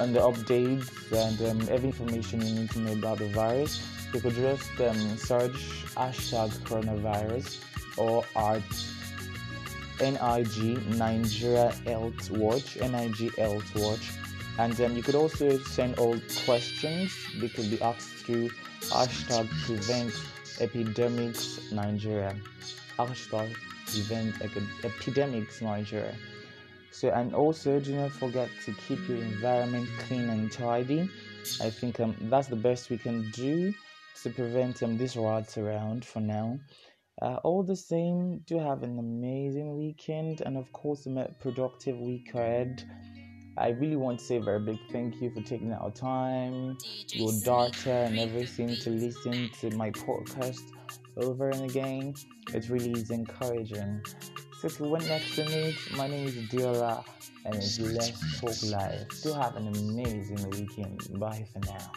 and 0.00 0.14
the 0.14 0.20
updates 0.20 0.90
and 1.12 1.40
um, 1.62 1.68
every 1.70 1.88
information 1.88 2.40
you 2.42 2.54
need 2.54 2.70
to 2.70 2.80
know 2.80 2.92
about 2.92 3.18
the 3.18 3.28
virus. 3.28 3.82
You 4.12 4.20
could 4.20 4.34
just 4.34 4.80
um, 4.80 5.16
search 5.16 5.84
hashtag 5.94 6.50
coronavirus 6.66 7.58
or 7.98 8.24
art 8.36 8.62
NIG 10.00 10.86
Nigeria 10.96 11.72
Health 11.84 12.30
Watch, 12.30 12.76
NIG 12.76 13.34
Health 13.36 13.74
Watch. 13.74 14.10
And 14.58 14.80
um, 14.80 14.96
you 14.96 15.02
could 15.02 15.14
also 15.14 15.58
send 15.58 15.98
all 15.98 16.18
questions. 16.44 17.12
They 17.40 17.48
could 17.48 17.70
be 17.70 17.80
asked 17.82 18.08
through 18.24 18.50
hashtag 18.82 19.48
prevent 19.66 20.12
epidemics 20.60 21.70
Nigeria. 21.72 22.34
Hashtag 22.98 23.54
prevent 23.86 24.34
epidemics 24.84 25.60
Nigeria. 25.62 26.14
So 26.90 27.10
and 27.10 27.34
also 27.34 27.78
do 27.78 27.94
not 27.94 28.12
forget 28.12 28.48
to 28.64 28.72
keep 28.72 29.06
your 29.08 29.18
environment 29.18 29.88
clean 30.06 30.28
and 30.30 30.50
tidy. 30.50 31.08
I 31.60 31.70
think 31.70 32.00
um, 32.00 32.16
that's 32.22 32.48
the 32.48 32.56
best 32.56 32.90
we 32.90 32.98
can 32.98 33.30
do 33.30 33.72
to 34.22 34.30
prevent 34.30 34.82
um, 34.82 34.98
these 34.98 35.16
rats 35.16 35.56
around 35.58 36.04
for 36.04 36.20
now. 36.20 36.58
Uh, 37.20 37.36
all 37.42 37.62
the 37.62 37.76
same, 37.76 38.38
do 38.46 38.58
have 38.58 38.82
an 38.82 38.98
amazing 38.98 39.76
weekend 39.76 40.40
and 40.42 40.56
of 40.56 40.70
course 40.72 41.06
a 41.06 41.34
productive 41.40 41.98
week 41.98 42.32
ahead. 42.34 42.84
I 43.56 43.70
really 43.70 43.96
want 43.96 44.20
to 44.20 44.24
say 44.24 44.36
a 44.36 44.40
very 44.40 44.60
big 44.60 44.78
thank 44.92 45.20
you 45.20 45.30
for 45.30 45.42
taking 45.42 45.72
our 45.72 45.90
time, 45.90 46.78
your 47.08 47.32
data, 47.44 47.90
and 47.90 48.18
everything 48.18 48.76
to 48.76 48.90
listen 48.90 49.50
to 49.60 49.70
my 49.76 49.90
podcast 49.90 50.62
over 51.16 51.50
and 51.50 51.68
again. 51.68 52.14
It 52.54 52.68
really 52.68 52.92
is 52.92 53.10
encouraging. 53.10 54.00
So, 54.60 54.66
if 54.66 54.78
you 54.78 54.86
want 54.86 55.08
next 55.08 55.34
to 55.36 55.44
me, 55.44 55.76
my 55.96 56.06
name 56.06 56.28
is 56.28 56.34
Diola, 56.34 57.04
and 57.44 57.56
it's 57.56 57.80
Let's 57.80 58.40
Talk 58.40 58.70
Live. 58.70 59.08
Do 59.22 59.32
have 59.32 59.56
an 59.56 59.68
amazing 59.68 60.50
weekend. 60.50 61.18
Bye 61.18 61.44
for 61.52 61.58
now. 61.66 61.92